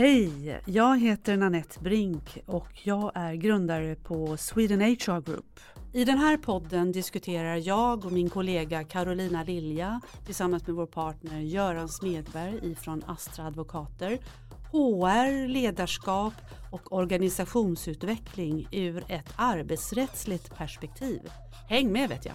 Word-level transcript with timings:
Hej! 0.00 0.60
Jag 0.64 1.00
heter 1.00 1.36
Nanette 1.36 1.80
Brink 1.80 2.38
och 2.46 2.66
jag 2.82 3.12
är 3.14 3.34
grundare 3.34 3.94
på 3.94 4.36
Sweden 4.36 4.80
HR 4.80 5.20
Group. 5.20 5.60
I 5.92 6.04
den 6.04 6.18
här 6.18 6.36
podden 6.36 6.92
diskuterar 6.92 7.56
jag 7.56 8.04
och 8.04 8.12
min 8.12 8.30
kollega 8.30 8.84
Carolina 8.84 9.44
Lilja 9.44 10.00
tillsammans 10.26 10.66
med 10.66 10.76
vår 10.76 10.86
partner 10.86 11.40
Göran 11.40 11.88
Smedberg 11.88 12.72
ifrån 12.72 13.04
Astra 13.06 13.46
Advokater 13.46 14.18
HR, 14.72 15.48
ledarskap 15.48 16.34
och 16.70 16.92
organisationsutveckling 16.92 18.68
ur 18.72 19.04
ett 19.08 19.34
arbetsrättsligt 19.36 20.56
perspektiv. 20.56 21.20
Häng 21.68 21.92
med 21.92 22.08
vet 22.08 22.26
jag! 22.26 22.34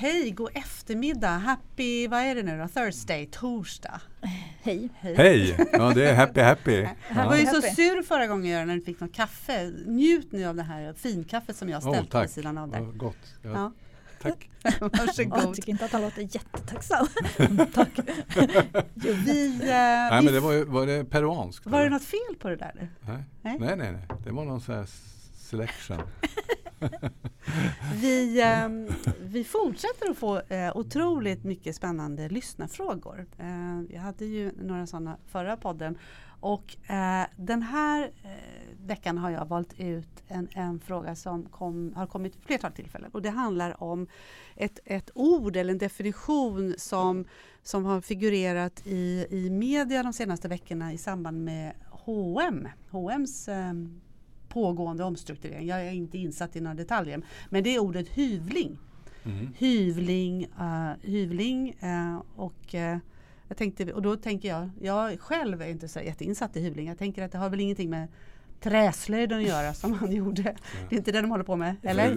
Hej, 0.00 0.30
god 0.30 0.50
eftermiddag, 0.54 1.28
happy, 1.28 2.08
vad 2.08 2.20
är 2.20 2.34
det 2.34 2.42
nu 2.42 2.58
då, 2.58 2.68
Thursday, 2.68 3.26
torsdag. 3.26 4.00
Hej. 4.62 4.88
Hej, 4.98 5.14
hej. 5.16 5.56
ja 5.72 5.92
det 5.94 6.10
är 6.10 6.14
happy 6.14 6.40
happy. 6.40 6.86
Jag 7.14 7.26
var 7.26 7.36
ju 7.36 7.46
så 7.46 7.62
sur 7.62 8.02
förra 8.02 8.26
gången 8.26 8.50
jag 8.50 8.66
när 8.66 8.74
du 8.74 8.80
fick 8.80 9.00
något 9.00 9.12
kaffe. 9.12 9.72
Njut 9.86 10.32
nu 10.32 10.44
av 10.44 10.56
det 10.56 10.62
här 10.62 10.92
finkaffet 10.92 11.56
som 11.56 11.68
jag 11.68 11.80
har 11.80 11.92
ställt 11.92 12.14
oh, 12.14 12.20
vid 12.20 12.30
sidan 12.30 12.58
av 12.58 12.70
där. 12.70 12.80
Oh, 12.80 12.92
gott. 12.92 13.16
Ja. 13.42 13.50
ja. 13.50 13.72
Tack. 14.22 14.50
Varsågod. 14.80 15.42
Jag 15.42 15.54
tycker 15.54 15.70
inte 15.70 15.84
att 15.84 15.92
han 15.92 16.02
låter 16.02 16.22
jättetacksam. 16.22 17.06
Tack. 17.74 17.90
vi, 18.94 19.46
uh, 19.46 19.66
nej, 19.66 20.22
men 20.22 20.34
det 20.34 20.40
var, 20.40 20.64
var 20.64 20.86
det 20.86 21.04
peruanskt? 21.04 21.66
Var 21.66 21.82
det 21.82 21.90
något 21.90 22.04
fel 22.04 22.36
på 22.38 22.48
det 22.48 22.56
där? 22.56 22.90
Nej, 23.06 23.24
nej, 23.42 23.76
nej. 23.76 23.92
nej. 23.92 24.02
Det 24.24 24.30
var 24.30 24.44
någon 24.44 24.60
sån 24.60 24.74
här 24.74 24.86
selection. 25.34 25.98
vi, 28.00 28.40
eh, 28.40 28.68
vi 29.20 29.44
fortsätter 29.44 30.10
att 30.10 30.18
få 30.18 30.40
eh, 30.40 30.76
otroligt 30.76 31.44
mycket 31.44 31.76
spännande 31.76 32.28
lyssnarfrågor. 32.28 33.26
Eh, 33.38 33.94
jag 33.94 34.00
hade 34.00 34.24
ju 34.24 34.52
några 34.62 34.86
sådana 34.86 35.16
förra 35.26 35.56
podden 35.56 35.98
och 36.40 36.90
eh, 36.90 37.26
den 37.36 37.62
här 37.62 38.02
eh, 38.22 38.86
veckan 38.86 39.18
har 39.18 39.30
jag 39.30 39.46
valt 39.46 39.80
ut 39.80 40.22
en, 40.28 40.48
en 40.52 40.80
fråga 40.80 41.16
som 41.16 41.44
kom, 41.44 41.92
har 41.96 42.06
kommit 42.06 42.36
flertal 42.46 42.72
tillfällen 42.72 43.10
och 43.12 43.22
det 43.22 43.30
handlar 43.30 43.82
om 43.82 44.06
ett, 44.56 44.78
ett 44.84 45.10
ord 45.14 45.56
eller 45.56 45.72
en 45.72 45.78
definition 45.78 46.74
som, 46.78 47.24
som 47.62 47.84
har 47.84 48.00
figurerat 48.00 48.82
i, 48.86 49.26
i 49.30 49.50
media 49.50 50.02
de 50.02 50.12
senaste 50.12 50.48
veckorna 50.48 50.92
i 50.92 50.98
samband 50.98 51.44
med 51.44 51.72
H&M. 51.90 52.68
H&M's 52.90 53.48
pågående 54.50 55.04
omstrukturering. 55.04 55.66
Jag 55.66 55.86
är 55.86 55.92
inte 55.92 56.18
insatt 56.18 56.56
i 56.56 56.60
några 56.60 56.74
detaljer. 56.74 57.22
Men 57.48 57.64
det 57.64 57.74
är 57.74 57.78
ordet 57.78 58.08
hyvling. 58.08 58.78
Mm. 59.24 59.48
Hyvling, 59.58 60.46
uh, 60.60 60.92
hyvling 61.02 61.76
uh, 61.82 62.22
och 62.36 62.74
uh, 62.74 62.96
jag 63.48 63.56
tänkte, 63.56 63.92
och 63.92 64.02
då 64.02 64.16
tänker 64.16 64.48
jag, 64.48 64.70
jag 64.80 65.20
själv 65.20 65.62
är 65.62 65.68
inte 65.68 65.88
så 65.88 66.00
jätteinsatt 66.00 66.56
i 66.56 66.60
hyvling. 66.60 66.88
Jag 66.88 66.98
tänker 66.98 67.22
att 67.22 67.32
det 67.32 67.38
har 67.38 67.50
väl 67.50 67.60
ingenting 67.60 67.90
med 67.90 68.08
träslöjden 68.60 69.38
att 69.38 69.44
göra 69.44 69.74
som 69.74 69.92
han 69.92 70.12
gjorde. 70.12 70.42
Ja. 70.42 70.52
Det 70.88 70.94
är 70.94 70.98
inte 70.98 71.12
det 71.12 71.20
de 71.20 71.30
håller 71.30 71.44
på 71.44 71.56
med? 71.56 71.76
Eller? 71.82 72.14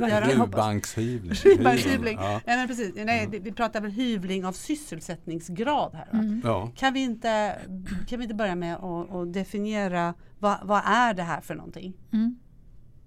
Gruvbankshyvling. 1.43 2.17
Ja. 2.21 2.41
Nej, 2.45 2.67
precis. 2.67 2.93
Nej, 2.95 3.27
vi 3.31 3.51
pratar 3.51 3.81
väl 3.81 3.91
hyvling 3.91 4.45
av 4.45 4.51
sysselsättningsgrad 4.51 5.93
här. 5.93 6.07
Mm. 6.13 6.41
Ja. 6.43 6.71
Kan, 6.75 6.93
vi 6.93 7.03
inte, 7.03 7.55
kan 8.07 8.19
vi 8.19 8.23
inte 8.23 8.35
börja 8.35 8.55
med 8.55 8.75
att 8.75 9.33
definiera 9.33 10.13
vad, 10.39 10.57
vad 10.63 10.81
är 10.85 11.13
det 11.13 11.23
här 11.23 11.41
för 11.41 11.55
någonting? 11.55 11.93
Mm. 12.13 12.39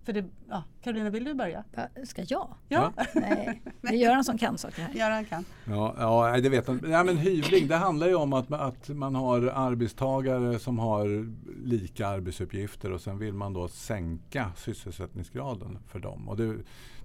För 0.07 0.13
det, 0.13 0.25
ja, 0.49 0.65
Karolina, 0.83 1.11
vill 1.11 1.25
du 1.25 1.35
börja? 1.35 1.65
Ska 2.05 2.23
jag? 2.23 2.55
Ja. 2.69 2.93
Nej, 3.15 3.63
det 3.81 3.89
är 3.89 3.93
Göran 3.93 4.25
som 4.25 4.39
kan 4.39 4.59
saker 4.59 4.83
här. 4.83 4.95
Göran 4.95 5.25
kan. 5.25 5.45
Ja, 5.65 5.95
ja 5.99 6.41
det 6.41 6.49
vet 6.49 6.69
jag. 6.69 6.89
Ja, 6.89 7.05
men 7.05 7.17
hyvling, 7.17 7.69
det 7.69 7.77
handlar 7.77 8.07
ju 8.07 8.15
om 8.15 8.33
att, 8.33 8.53
att 8.53 8.89
man 8.89 9.15
har 9.15 9.43
arbetstagare 9.43 10.59
som 10.59 10.79
har 10.79 11.33
lika 11.65 12.07
arbetsuppgifter 12.07 12.93
och 12.93 13.01
sen 13.01 13.19
vill 13.19 13.35
man 13.35 13.53
då 13.53 13.69
sänka 13.69 14.53
sysselsättningsgraden 14.57 15.79
för 15.89 15.99
dem. 15.99 16.29
Och 16.29 16.37
det, 16.37 16.57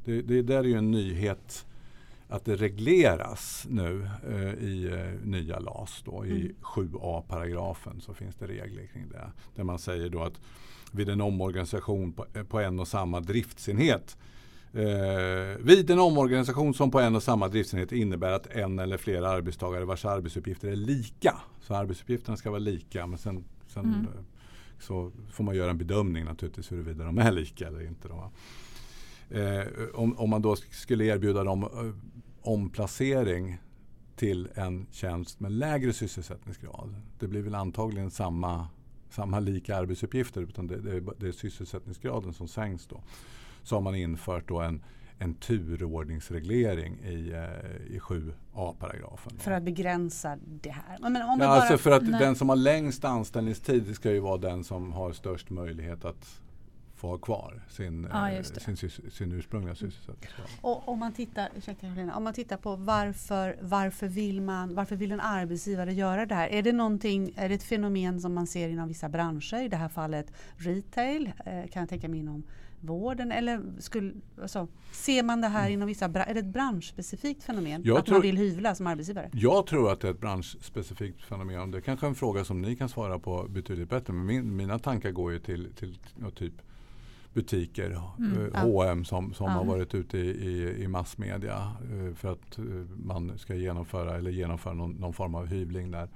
det, 0.06 0.22
det 0.22 0.42
där 0.42 0.60
är 0.60 0.64
ju 0.64 0.78
en 0.78 0.92
nyhet 0.92 1.66
att 2.30 2.46
det 2.46 2.56
regleras 2.56 3.66
nu 3.70 4.10
eh, 4.30 4.54
i 4.54 4.90
eh, 4.94 5.28
nya 5.28 5.60
LAS. 5.60 6.02
Då, 6.06 6.26
I 6.26 6.42
mm. 6.42 6.56
7a-paragrafen 6.62 8.00
så 8.00 8.14
finns 8.14 8.36
det 8.36 8.48
regler 8.48 8.86
kring 8.86 9.10
det. 9.10 9.32
Där 9.56 9.64
man 9.64 9.80
säger 9.80 10.10
då 10.10 10.24
att 10.24 10.42
vid 10.92 11.10
en 11.10 11.22
omorganisation 11.22 12.14
på, 12.14 12.26
på 12.50 12.60
en 12.60 12.80
och 12.80 12.88
samma 12.88 13.20
driftsenhet 13.20 14.18
Eh, 14.74 15.58
vid 15.60 15.90
en 15.90 16.00
omorganisation 16.00 16.74
som 16.74 16.92
på 16.92 17.00
en 17.00 17.16
och 17.16 17.24
samma 17.24 17.48
driftsenhet 17.48 17.92
innebär 17.92 18.32
att 18.32 18.48
en 18.48 18.80
eller 18.80 18.98
flera 18.98 19.30
arbetstagare 19.30 19.86
vars 19.86 20.06
arbetsuppgifter 20.06 20.68
är 20.68 20.76
lika. 20.76 21.36
Så 21.62 21.76
arbetsuppgifterna 21.76 22.38
ska 22.38 22.50
vara 22.50 22.60
lika 22.60 23.08
men 23.08 23.18
sen, 23.18 23.44
sen 23.68 23.86
mm. 23.86 24.00
Eh, 24.02 24.22
så 24.80 25.12
får 25.32 25.44
man 25.44 25.56
göra 25.56 25.70
en 25.70 25.78
bedömning 25.78 26.26
naturligtvis 26.26 26.72
huruvida 26.72 27.04
de 27.04 27.18
är 27.18 27.32
lika 27.32 27.68
eller 27.68 27.88
inte. 27.88 28.08
Då. 28.08 28.32
Eh, 29.38 29.66
om, 29.94 30.20
om, 30.20 30.30
man 30.30 30.42
då 30.42 30.56
skulle 30.56 31.06
erbjuda 31.06 31.44
dem 31.44 31.64
eh, 31.64 31.70
omplacering 32.42 33.58
till 34.16 34.50
en 34.56 34.86
tjänst 34.92 35.40
med 35.40 35.52
lägre 35.52 35.94
sysselsättningsgrad. 35.94 36.96
Det 37.20 37.28
blir 37.28 37.42
väl 37.42 37.56
antagligen 37.56 38.12
samma 38.12 38.68
samma 39.12 39.40
lika 39.40 39.76
arbetsuppgifter 39.78 40.42
utan 40.42 40.68
det, 40.68 40.82
det, 40.82 41.02
det 41.18 41.28
är 41.28 41.32
sysselsättningsgraden 41.32 42.34
som 42.34 42.48
sänks 42.48 42.88
då. 42.88 43.02
Så 43.64 43.76
har 43.76 43.82
man 43.82 43.96
infört 43.96 44.48
då 44.48 44.60
en, 44.60 44.84
en 45.18 45.34
turordningsreglering 45.34 47.00
i, 47.04 47.32
eh, 47.32 47.96
i 47.96 48.00
7a-paragrafen. 48.00 49.40
För 49.40 49.52
att 49.52 49.64
begränsa 49.64 50.38
det 50.46 50.70
här? 50.70 50.98
Men 51.00 51.16
om 51.16 51.22
ja, 51.22 51.38
bara, 51.38 51.48
alltså 51.48 51.78
för 51.78 51.92
att 51.92 52.04
nej. 52.04 52.20
den 52.20 52.36
som 52.36 52.50
har 52.50 52.56
längst 52.56 53.06
anställningstid 53.06 53.96
ska 53.96 54.12
ju 54.12 54.20
vara 54.20 54.38
den 54.38 54.64
som 54.64 54.94
har 54.94 55.12
störst 55.12 55.50
möjlighet 55.50 56.06
att 56.06 56.42
få 57.02 57.08
ha 57.08 57.18
kvar 57.18 57.62
sin, 57.70 58.08
ah, 58.12 58.30
eh, 58.30 58.44
sin, 58.44 58.78
sin 59.12 59.32
ursprungliga 59.32 59.76
sysselsättningsgrad. 59.76 60.48
Och 60.62 60.90
om 60.90 61.00
man 61.00 61.14
tittar, 61.14 61.50
ursäkta, 61.58 61.88
om 62.16 62.24
man 62.24 62.34
tittar 62.34 62.58
på 62.58 62.76
varför, 62.76 63.58
varför, 63.62 64.08
vill 64.08 64.42
man, 64.42 64.76
varför 64.76 64.96
vill 64.96 65.12
en 65.12 65.20
arbetsgivare 65.20 65.94
göra 65.94 66.26
det 66.26 66.36
här? 66.36 66.48
Är 66.48 66.64
det, 66.64 66.72
någonting, 66.72 67.34
är 67.36 67.50
det 67.50 67.56
ett 67.56 67.64
fenomen 67.64 68.22
som 68.22 68.34
man 68.34 68.48
ser 68.48 68.70
inom 68.70 68.88
vissa 68.88 69.10
branscher? 69.10 69.62
I 69.62 69.68
det 69.68 69.78
här 69.78 69.90
fallet 69.90 70.34
retail, 70.58 71.32
eh, 71.46 71.68
kan 71.72 71.80
jag 71.80 71.90
tänka 71.90 72.10
mig 72.10 72.20
inom 72.20 72.44
vården? 72.82 73.32
Eller 73.32 73.62
skulle, 73.80 74.14
alltså, 74.42 74.68
ser 74.92 75.24
man 75.24 75.42
det 75.42 75.48
här 75.48 75.62
mm. 75.62 75.74
inom 75.74 75.88
vissa 75.88 76.06
är 76.06 76.34
det 76.34 76.40
ett 76.40 76.46
branschspecifikt 76.46 77.44
fenomen? 77.44 77.82
Jag 77.86 77.98
att 77.98 78.06
tror, 78.06 78.16
man 78.16 78.22
vill 78.22 78.38
hyvla 78.38 78.76
som 78.76 78.88
arbetsgivare? 78.88 79.30
Jag 79.34 79.68
tror 79.68 79.92
att 79.92 80.02
det 80.02 80.08
är 80.08 80.12
ett 80.12 80.22
branschspecifikt 80.22 81.24
fenomen. 81.24 81.72
Det 81.72 81.78
är 81.78 81.82
kanske 81.82 82.06
är 82.06 82.10
en 82.10 82.16
fråga 82.16 82.46
som 82.46 82.62
ni 82.62 82.76
kan 82.76 82.90
svara 82.90 83.20
på 83.20 83.48
betydligt 83.50 83.90
bättre. 83.90 84.14
Men 84.14 84.26
min, 84.26 84.56
mina 84.56 84.80
tankar 84.80 85.12
går 85.12 85.32
ju 85.32 85.40
till, 85.40 85.74
till 85.74 86.00
ja, 86.22 86.30
typ 86.30 86.54
butiker, 87.34 88.02
mm, 88.20 88.52
eh, 88.56 88.62
H&M 88.62 89.06
som, 89.06 89.34
som 89.34 89.46
ja. 89.46 89.52
har 89.52 89.66
varit 89.66 89.96
ute 89.96 90.18
i, 90.18 90.30
i, 90.30 90.84
i, 90.84 90.88
massmedia 90.88 91.72
eh, 91.92 92.16
för 92.16 92.32
att 92.32 92.58
eh, 92.58 92.64
man 93.04 93.38
ska 93.38 93.56
genomföra 93.56 94.18
eller 94.18 94.32
genomföra 94.32 94.74
någon, 94.74 94.92
någon 94.92 95.14
form 95.14 95.36
av 95.36 95.46
hyvling 95.46 95.92
där. 95.92 96.10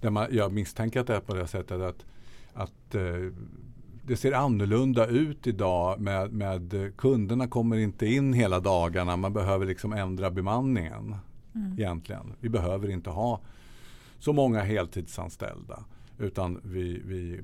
där 0.00 0.10
man, 0.10 0.26
jag 0.30 0.52
misstänker 0.52 1.00
att 1.00 1.06
det 1.06 1.16
är 1.16 1.20
på 1.20 1.34
det 1.34 1.46
sättet 1.46 1.80
att, 1.80 2.04
att 2.54 2.94
det 4.02 4.16
ser 4.16 4.32
annorlunda 4.32 5.06
ut 5.06 5.46
idag 5.46 6.00
med, 6.00 6.32
med 6.32 6.92
kunderna 6.96 7.48
kommer 7.48 7.76
inte 7.76 8.06
in 8.06 8.32
hela 8.32 8.60
dagarna. 8.60 9.16
Man 9.16 9.32
behöver 9.32 9.66
liksom 9.66 9.92
ändra 9.92 10.30
bemanningen 10.30 11.16
mm. 11.54 11.72
egentligen. 11.72 12.32
Vi 12.40 12.48
behöver 12.48 12.90
inte 12.90 13.10
ha 13.10 13.40
så 14.18 14.32
många 14.32 14.62
heltidsanställda. 14.62 15.84
Utan 16.18 16.60
vi, 16.64 17.02
vi 17.04 17.40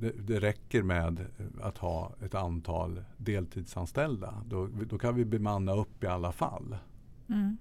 det, 0.00 0.12
det, 0.26 0.40
räcker 0.40 0.82
med 0.82 1.26
att 1.62 1.78
ha 1.78 2.12
ett 2.24 2.34
antal 2.34 3.04
deltidsanställda. 3.16 4.34
Då, 4.46 4.66
då 4.66 4.98
kan 4.98 5.14
vi 5.14 5.24
bemanna 5.24 5.72
upp 5.72 6.04
i 6.04 6.06
alla 6.06 6.32
fall. 6.32 6.76
Mm. 7.28 7.58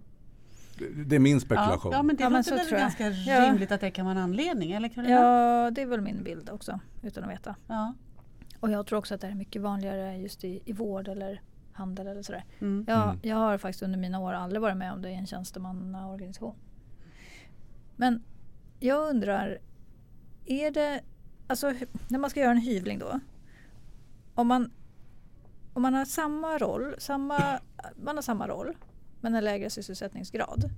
Det, 0.77 1.03
det, 1.03 1.15
är 1.15 1.19
min 1.19 1.41
spekulation. 1.41 1.91
Ja, 1.91 1.97
ja 1.97 2.03
men 2.03 2.15
det 2.15 2.23
ja, 2.23 2.29
låter 2.29 2.55
väl 2.55 2.79
ganska 2.79 3.09
ja. 3.09 3.49
rimligt 3.49 3.71
att 3.71 3.81
det 3.81 3.91
kan 3.91 4.05
vara 4.05 4.17
en 4.17 4.23
anledning? 4.23 4.71
Eller 4.71 5.09
Ja, 5.09 5.71
det 5.71 5.81
är 5.81 5.85
väl 5.85 6.01
min 6.01 6.23
bild 6.23 6.49
också, 6.49 6.79
utan 7.03 7.23
att 7.23 7.29
veta. 7.29 7.55
Ja. 7.67 7.93
Och 8.59 8.71
jag 8.71 8.87
tror 8.87 8.99
också 8.99 9.15
att 9.15 9.21
det 9.21 9.27
är 9.27 9.35
mycket 9.35 9.61
vanligare 9.61 10.17
just 10.17 10.43
i, 10.43 10.61
i 10.65 10.73
vård 10.73 11.07
eller 11.07 11.41
handel 11.73 12.07
eller 12.07 12.21
sådär. 12.21 12.45
Mm. 12.59 12.85
Jag, 12.87 13.03
mm. 13.03 13.19
jag 13.21 13.35
har 13.35 13.57
faktiskt 13.57 13.83
under 13.83 13.99
mina 13.99 14.19
år 14.19 14.33
aldrig 14.33 14.61
varit 14.61 14.77
med 14.77 14.93
om 14.93 15.01
det 15.01 15.09
i 15.09 15.15
en 15.15 15.27
tjänstemannaorganisation. 15.27 16.55
Men 17.95 18.23
jag 18.79 19.09
undrar, 19.09 19.57
är 20.45 20.71
det 20.71 21.01
alltså 21.47 21.73
när 22.07 22.19
man 22.19 22.29
ska 22.29 22.39
göra 22.39 22.51
en 22.51 22.57
hyvling 22.57 22.99
då. 22.99 23.19
Om 24.33 24.47
man, 24.47 24.71
om 25.73 25.81
man 25.81 25.93
har 25.93 26.05
samma 26.05 26.57
roll, 26.57 26.95
samma, 26.97 27.59
man 27.95 28.15
har 28.15 28.21
samma 28.21 28.47
roll 28.47 28.75
men 29.21 29.35
en 29.35 29.43
lägre 29.43 29.69
sysselsättningsgrad. 29.69 30.69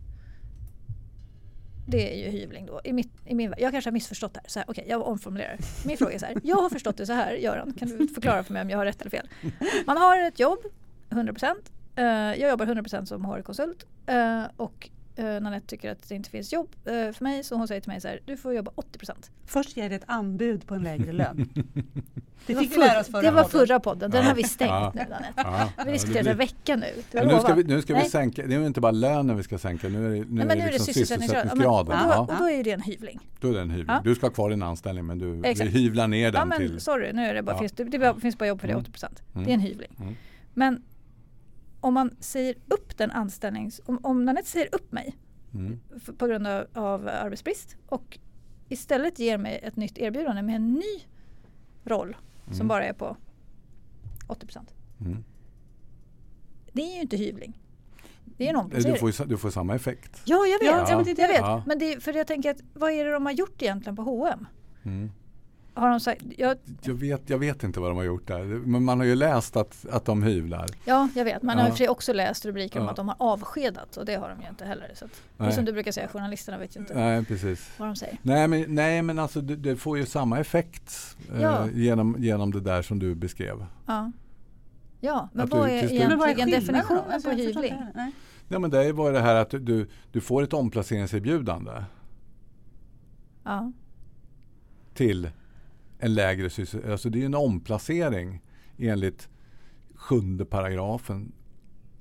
Det 1.87 2.13
är 2.13 2.25
ju 2.25 2.39
hyvling 2.39 2.65
då. 2.65 2.81
I 2.83 2.93
mitt, 2.93 3.11
i 3.25 3.35
min, 3.35 3.53
jag 3.57 3.71
kanske 3.71 3.89
har 3.89 3.93
missförstått 3.93 4.33
det 4.33 4.39
här. 4.55 4.63
Okej, 4.67 4.71
okay, 4.71 4.91
jag 4.91 5.07
omformulerar. 5.07 5.57
Min 5.85 5.97
fråga 5.97 6.13
är 6.13 6.19
så 6.19 6.25
här. 6.25 6.35
Jag 6.43 6.55
har 6.55 6.69
förstått 6.69 6.97
det 6.97 7.05
så 7.05 7.13
här. 7.13 7.33
Göran, 7.33 7.73
kan 7.73 7.87
du 7.87 8.07
förklara 8.07 8.43
för 8.43 8.53
mig 8.53 8.61
om 8.61 8.69
jag 8.69 8.77
har 8.77 8.85
rätt 8.85 9.01
eller 9.01 9.11
fel? 9.11 9.29
Man 9.85 9.97
har 9.97 10.17
ett 10.17 10.39
jobb, 10.39 10.59
100%. 11.09 11.45
Uh, 11.45 12.05
eh, 12.05 12.39
jag 12.39 12.49
jobbar 12.49 12.65
100% 12.65 13.05
som 13.05 13.25
HR-konsult. 13.25 13.85
Uh, 14.11 14.43
och 14.57 14.89
eh, 15.19 15.41
Nanette 15.41 15.67
tycker 15.67 15.91
att 15.91 16.09
det 16.09 16.15
inte 16.15 16.29
finns 16.29 16.53
jobb 16.53 16.75
eh, 16.85 16.91
för 16.91 17.23
mig 17.23 17.43
så 17.43 17.55
hon 17.55 17.67
säger 17.67 17.81
till 17.81 17.91
mig 17.91 18.01
så 18.01 18.07
här, 18.07 18.19
du 18.25 18.37
får 18.37 18.53
jobba 18.53 18.71
80% 18.71 19.29
Först 19.45 19.77
ger 19.77 19.89
det 19.89 19.95
ett 19.95 20.03
anbud 20.05 20.67
på 20.67 20.75
en 20.75 20.83
lägre 20.83 21.11
lön. 21.11 21.49
Det, 22.45 22.53
det 22.53 22.59
oss 22.59 23.07
förra 23.07 23.21
Det 23.21 23.31
var 23.31 23.43
förra 23.43 23.79
podden, 23.79 24.11
den 24.11 24.21
ja. 24.21 24.27
har 24.27 24.35
vi 24.35 24.43
stängt 24.43 24.71
ja. 24.71 24.91
nu 24.95 25.01
Nanette. 25.09 25.33
Ja. 25.35 25.69
Vi 25.85 25.91
diskuterar 25.91 26.23
det 26.23 26.33
vecka 26.33 26.75
nu. 26.75 26.85
nu 27.11 27.39
ska 27.39 27.53
vi, 27.53 27.63
nu 27.63 27.81
ska 27.81 27.95
vi 27.95 28.09
sänka, 28.09 28.47
det 28.47 28.55
är 28.55 28.65
inte 28.65 28.81
bara 28.81 28.91
lönen 28.91 29.37
vi 29.37 29.43
ska 29.43 29.57
sänka, 29.57 29.89
nu 29.89 30.05
är 30.05 30.09
det, 30.09 30.17
nu 30.17 30.45
Nej, 30.45 30.59
är 30.59 30.65
det, 30.65 30.71
liksom 30.71 30.85
sysselsättningsgraden. 30.85 31.61
Ja, 31.63 31.79
och, 31.79 31.85
då, 32.27 32.33
och 32.33 32.39
då 32.39 32.49
är 32.49 32.63
det 32.63 32.71
en 32.71 32.81
hyvling. 32.81 33.19
Då 33.39 33.49
är 33.49 33.53
det 33.53 33.61
en 33.61 33.69
hyvling. 33.69 33.97
Du 34.03 34.15
ska 34.15 34.25
ha 34.25 34.31
kvar 34.31 34.49
din 34.49 34.63
anställning 34.63 35.05
men 35.05 35.19
du 35.19 35.41
vi 35.41 35.65
hyvlar 35.65 36.07
ner 36.07 36.31
den 36.31 36.39
ja, 36.39 36.45
men, 36.45 36.57
till... 36.57 36.79
Sorry, 36.79 37.13
nu 37.13 37.25
är 37.25 37.33
det 37.33 37.43
bara, 37.43 37.57
finns, 37.57 37.71
det, 37.71 37.83
det 37.83 38.15
finns 38.21 38.37
bara 38.37 38.47
jobb 38.47 38.61
för 38.61 38.67
det 38.67 38.75
80 38.75 38.91
mm. 39.01 39.13
mm. 39.33 39.45
Det 39.45 39.51
är 39.51 39.53
en 39.53 39.59
hyvling. 39.59 39.95
Mm. 39.99 40.15
Men 40.53 40.81
om 41.81 41.93
man 41.93 42.15
säger 42.19 42.55
upp 42.67 42.97
den 42.97 43.11
anställnings... 43.11 43.81
Om, 43.85 43.99
om 44.03 44.25
Nanette 44.25 44.49
säger 44.49 44.75
upp 44.75 44.91
mig 44.91 45.15
mm. 45.53 45.79
för, 45.99 46.13
på 46.13 46.27
grund 46.27 46.47
av, 46.47 46.65
av, 46.73 47.07
arbetsbrist 47.07 47.77
och 47.85 48.19
istället 48.69 49.19
ger 49.19 49.37
mig 49.37 49.59
ett 49.63 49.75
nytt 49.75 49.97
erbjudande 49.97 50.41
med 50.41 50.55
en 50.55 50.73
ny 50.73 51.01
roll 51.83 52.17
mm. 52.45 52.57
som 52.57 52.67
bara 52.67 52.85
är 52.85 52.93
på 52.93 53.17
80 54.27 54.47
mm. 55.01 55.23
Det 56.73 56.81
är 56.81 56.95
ju 56.95 57.01
inte 57.01 57.17
hyvling. 57.17 57.59
Det 58.25 58.45
är 58.45 58.49
en 58.49 58.55
omplacering. 58.55 58.93
Du 58.93 59.11
får, 59.11 59.25
du 59.25 59.37
får 59.37 59.49
samma 59.49 59.75
effekt. 59.75 60.21
Ja, 60.25 60.45
jag 60.45 60.59
vet. 60.59 60.67
Ja. 60.67 60.89
Jag 60.89 61.05
vet, 61.05 61.17
jag 61.17 61.27
vet. 61.27 61.39
Ja. 61.39 61.63
Men 61.65 61.79
det, 61.79 62.03
för 62.03 62.13
jag 62.13 62.27
tänker 62.27 62.51
att 62.51 62.61
vad 62.73 62.91
är 62.91 63.05
det 63.05 63.11
de 63.11 63.25
har 63.25 63.33
gjort 63.33 63.61
egentligen 63.61 63.95
på 63.95 64.01
H&M? 64.01 64.47
Mm. 64.83 65.11
Har 65.73 65.89
de 65.89 65.99
sagt, 65.99 66.25
jag, 66.37 66.57
jag, 66.81 66.93
vet, 66.93 67.29
jag 67.29 67.37
vet 67.37 67.63
inte 67.63 67.79
vad 67.79 67.89
de 67.89 67.97
har 67.97 68.03
gjort 68.03 68.27
där. 68.27 68.43
Men 68.43 68.83
man 68.83 68.99
har 68.99 69.05
ju 69.05 69.15
läst 69.15 69.55
att, 69.55 69.85
att 69.91 70.05
de 70.05 70.23
hyvlar. 70.23 70.69
Ja, 70.85 71.09
jag 71.15 71.25
vet. 71.25 71.43
Man 71.43 71.57
ja. 71.57 71.63
har 71.63 71.71
för 71.71 71.89
också 71.89 72.13
läst 72.13 72.45
rubriker 72.45 72.79
ja. 72.79 72.83
om 72.83 72.89
att 72.89 72.95
de 72.95 73.07
har 73.07 73.15
avskedat 73.19 73.97
och 73.97 74.05
det 74.05 74.15
har 74.15 74.29
de 74.29 74.41
ju 74.41 74.49
inte 74.49 74.65
heller. 74.65 74.91
Så 74.93 75.05
att, 75.05 75.53
som 75.53 75.65
du 75.65 75.71
brukar 75.71 75.91
säga, 75.91 76.07
journalisterna 76.07 76.57
vet 76.57 76.75
ju 76.75 76.79
inte 76.79 76.93
nej, 76.93 77.25
precis. 77.25 77.71
vad 77.77 77.87
de 77.87 77.95
säger. 77.95 78.17
Nej, 78.21 78.47
men, 78.47 78.75
nej, 78.75 79.01
men 79.01 79.19
alltså 79.19 79.41
det, 79.41 79.55
det 79.55 79.75
får 79.75 79.97
ju 79.97 80.05
samma 80.05 80.39
effekt 80.39 81.17
eh, 81.33 81.67
genom, 81.73 82.15
genom 82.19 82.51
det 82.51 82.61
där 82.61 82.81
som 82.81 82.99
du 82.99 83.15
beskrev. 83.15 83.65
Ja, 83.85 84.11
ja 84.99 85.29
men 85.33 85.43
att 85.43 85.49
vad 85.49 85.67
du, 85.67 85.71
är 85.71 85.91
egentligen 85.91 86.51
definitionen 86.51 87.03
alltså, 87.11 87.29
på 87.29 87.35
hyvling? 87.35 87.73
Ja, 88.47 88.59
men 88.59 88.69
det 88.69 88.91
var 88.91 89.11
det 89.11 89.19
här 89.19 89.35
att 89.35 89.49
du, 89.49 89.89
du 90.11 90.21
får 90.21 90.43
ett 90.43 90.53
omplaceringserbjudande. 90.53 91.71
Ja. 93.43 93.71
Till 94.93 95.29
en 95.99 96.13
lägre 96.13 96.49
sysselsättning. 96.49 96.91
Alltså 96.91 97.09
det 97.09 97.21
är 97.21 97.25
en 97.25 97.35
omplacering 97.35 98.41
enligt 98.77 99.29
sjunde 99.95 100.45
paragrafen. 100.45 101.31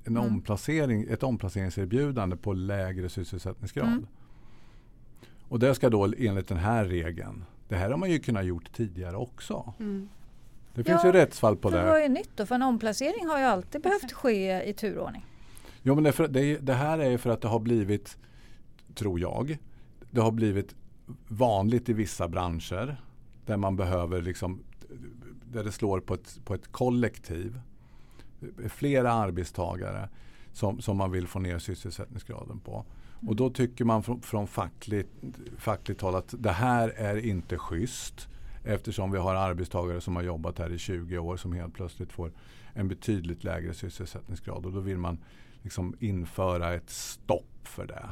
En 0.03 0.17
mm. 0.17 0.33
omplacering, 0.33 1.05
ett 1.09 1.23
omplaceringserbjudande 1.23 2.35
på 2.35 2.53
lägre 2.53 3.09
sysselsättningsgrad. 3.09 3.87
Mm. 3.87 4.07
Och 5.47 5.59
det 5.59 5.75
ska 5.75 5.89
då 5.89 6.13
enligt 6.17 6.47
den 6.47 6.57
här 6.57 6.85
regeln. 6.85 7.45
Det 7.67 7.75
här 7.75 7.89
har 7.89 7.97
man 7.97 8.11
ju 8.11 8.19
kunnat 8.19 8.45
gjort 8.45 8.73
tidigare 8.73 9.15
också. 9.15 9.73
Mm. 9.79 10.09
Det 10.73 10.83
finns 10.83 11.03
ja, 11.03 11.07
ju 11.07 11.11
rättsfall 11.11 11.57
på 11.57 11.69
det. 11.69 11.83
Vad 11.83 12.01
är 12.01 12.09
nytt 12.09 12.29
då? 12.35 12.45
För 12.45 12.55
en 12.55 12.61
omplacering 12.61 13.27
har 13.27 13.39
ju 13.39 13.45
alltid 13.45 13.81
behövt 13.81 14.11
ske 14.11 14.63
i 14.69 14.73
turordning. 14.73 15.25
Jo 15.83 15.95
men 15.95 16.03
det, 16.03 16.11
för, 16.11 16.27
det, 16.27 16.57
det 16.57 16.73
här 16.73 16.99
är 16.99 17.17
för 17.17 17.29
att 17.29 17.41
det 17.41 17.47
har 17.47 17.59
blivit, 17.59 18.17
tror 18.95 19.19
jag, 19.19 19.57
det 20.11 20.21
har 20.21 20.31
blivit 20.31 20.75
vanligt 21.27 21.89
i 21.89 21.93
vissa 21.93 22.27
branscher 22.27 22.97
där 23.49 23.57
man 23.57 23.75
behöver 23.75 24.21
liksom, 24.21 24.59
där 25.51 25.63
det 25.63 25.71
slår 25.71 25.99
på 25.99 26.13
ett, 26.13 26.39
på 26.45 26.53
ett 26.53 26.71
kollektiv. 26.71 27.59
Flera 28.67 29.11
arbetstagare 29.11 30.09
som, 30.53 30.81
som 30.81 30.97
man 30.97 31.11
vill 31.11 31.27
få 31.27 31.39
ner 31.39 31.59
sysselsättningsgraden 31.59 32.59
på. 32.59 32.85
Och 33.27 33.35
då 33.35 33.49
tycker 33.49 33.85
man 33.85 34.03
från, 34.03 34.21
från 34.21 34.47
fackligt, 34.47 35.09
fackligt 35.57 36.01
håll 36.01 36.15
att 36.15 36.35
det 36.37 36.51
här 36.51 36.89
är 36.89 37.25
inte 37.25 37.57
schysst. 37.57 38.27
Eftersom 38.63 39.11
vi 39.11 39.17
har 39.17 39.35
arbetstagare 39.35 40.01
som 40.01 40.15
har 40.15 40.23
jobbat 40.23 40.59
här 40.59 40.71
i 40.71 40.77
20 40.77 41.17
år 41.17 41.37
som 41.37 41.53
helt 41.53 41.73
plötsligt 41.73 42.11
får 42.11 42.31
en 42.73 42.87
betydligt 42.87 43.43
lägre 43.43 43.73
sysselsättningsgrad. 43.73 44.65
Och 44.65 44.71
då 44.71 44.79
vill 44.79 44.97
man 44.97 45.17
liksom 45.61 45.95
införa 45.99 46.73
ett 46.73 46.89
stopp 46.89 47.59
för 47.63 47.85
det. 47.85 48.09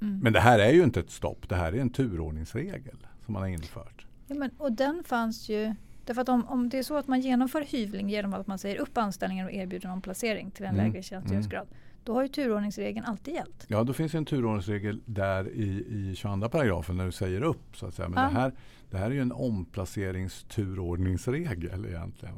Mm. 0.00 0.18
Men 0.18 0.32
det 0.32 0.40
här 0.40 0.58
är 0.58 0.72
ju 0.72 0.82
inte 0.82 1.00
ett 1.00 1.10
stopp. 1.10 1.48
Det 1.48 1.56
här 1.56 1.72
är 1.72 1.80
en 1.80 1.90
turordningsregel 1.90 3.06
som 3.24 3.32
man 3.32 3.42
har 3.42 3.48
infört. 3.48 4.07
Ja, 4.28 4.34
men, 4.34 4.50
och 4.58 4.72
den 4.72 5.04
fanns 5.04 5.48
ju 5.48 5.74
Därför 6.08 6.22
att 6.22 6.28
om, 6.28 6.48
om 6.48 6.68
det 6.68 6.78
är 6.78 6.82
så 6.82 6.96
att 6.96 7.08
man 7.08 7.20
genomför 7.20 7.62
hyvling 7.62 8.08
genom 8.08 8.34
att 8.34 8.46
man 8.46 8.58
säger 8.58 8.76
upp 8.76 8.98
anställningen 8.98 9.46
och 9.46 9.52
erbjuder 9.52 9.88
en 9.88 10.00
placering 10.00 10.50
till 10.50 10.64
en 10.64 10.74
mm. 10.74 10.86
lägre 10.86 11.02
tjänstgöringsgrad. 11.02 11.66
Mm. 11.66 11.76
Då 12.04 12.14
har 12.14 12.22
ju 12.22 12.28
turordningsregeln 12.28 13.06
alltid 13.06 13.34
gällt. 13.34 13.64
Ja, 13.68 13.84
då 13.84 13.92
finns 13.92 14.14
en 14.14 14.24
turordningsregel 14.24 15.00
där 15.04 15.48
i, 15.48 15.84
i 15.88 16.14
22 16.16 16.48
paragrafen 16.48 16.96
när 16.96 17.06
du 17.06 17.12
säger 17.12 17.42
upp. 17.42 17.76
Så 17.76 17.86
att 17.86 17.94
säga. 17.94 18.08
Men 18.08 18.18
ah. 18.18 18.28
det, 18.28 18.34
här, 18.34 18.52
det 18.90 18.98
här 18.98 19.06
är 19.06 19.10
ju 19.10 19.20
en 19.20 19.32
omplaceringsturordningsregel 19.32 21.86
egentligen. 21.86 22.34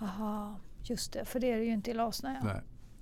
Jaha, 0.00 0.56
just 0.82 1.12
det. 1.12 1.24
För 1.24 1.40
det 1.40 1.52
är 1.52 1.58
det 1.58 1.64
ju 1.64 1.72
inte 1.72 1.90
i 1.90 1.94
LAS. 1.94 2.22
Nej. 2.22 2.36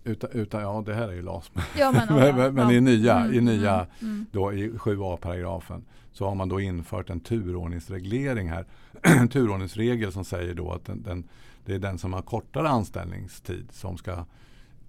Utan, 0.05 0.31
utan, 0.33 0.63
ja, 0.63 0.83
det 0.87 0.95
här 0.95 1.09
är 1.09 1.13
ju 1.13 1.23
LAS. 1.23 1.51
Ja, 1.79 1.93
men, 1.93 2.09
men, 2.19 2.37
men, 2.37 2.55
men 2.55 2.71
i 2.71 2.81
nya, 2.81 3.19
mm, 3.19 3.35
i, 3.35 3.41
nya 3.41 3.75
mm, 3.75 3.87
mm. 4.01 4.27
Då, 4.33 4.53
i 4.53 4.71
7a-paragrafen 4.71 5.85
så 6.13 6.29
har 6.29 6.35
man 6.35 6.49
då 6.49 6.61
infört 6.61 7.11
en 7.11 7.21
turordningsreglering 7.21 8.49
här. 8.49 8.67
en 9.03 9.29
turordningsregel 9.29 10.13
som 10.13 10.25
säger 10.25 10.55
då 10.55 10.73
att 10.73 10.85
den, 10.85 11.03
den, 11.03 11.29
det 11.65 11.75
är 11.75 11.79
den 11.79 11.99
som 11.99 12.13
har 12.13 12.23
kortare 12.23 12.69
anställningstid 12.69 13.69
som 13.73 13.97
ska, 13.97 14.25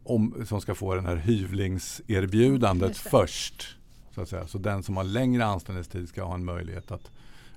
om, 0.03 0.45
som 0.45 0.61
ska 0.61 0.75
få 0.75 0.95
den 0.95 1.05
här 1.05 1.15
hyvlingserbjudandet 1.15 2.97
först. 2.97 3.77
Så, 4.15 4.21
att 4.21 4.29
säga. 4.29 4.47
så 4.47 4.57
den 4.57 4.83
som 4.83 4.97
har 4.97 5.03
längre 5.03 5.45
anställningstid 5.45 6.09
ska 6.09 6.23
ha 6.23 6.35
en 6.35 6.45
möjlighet 6.45 6.91
att, 6.91 7.11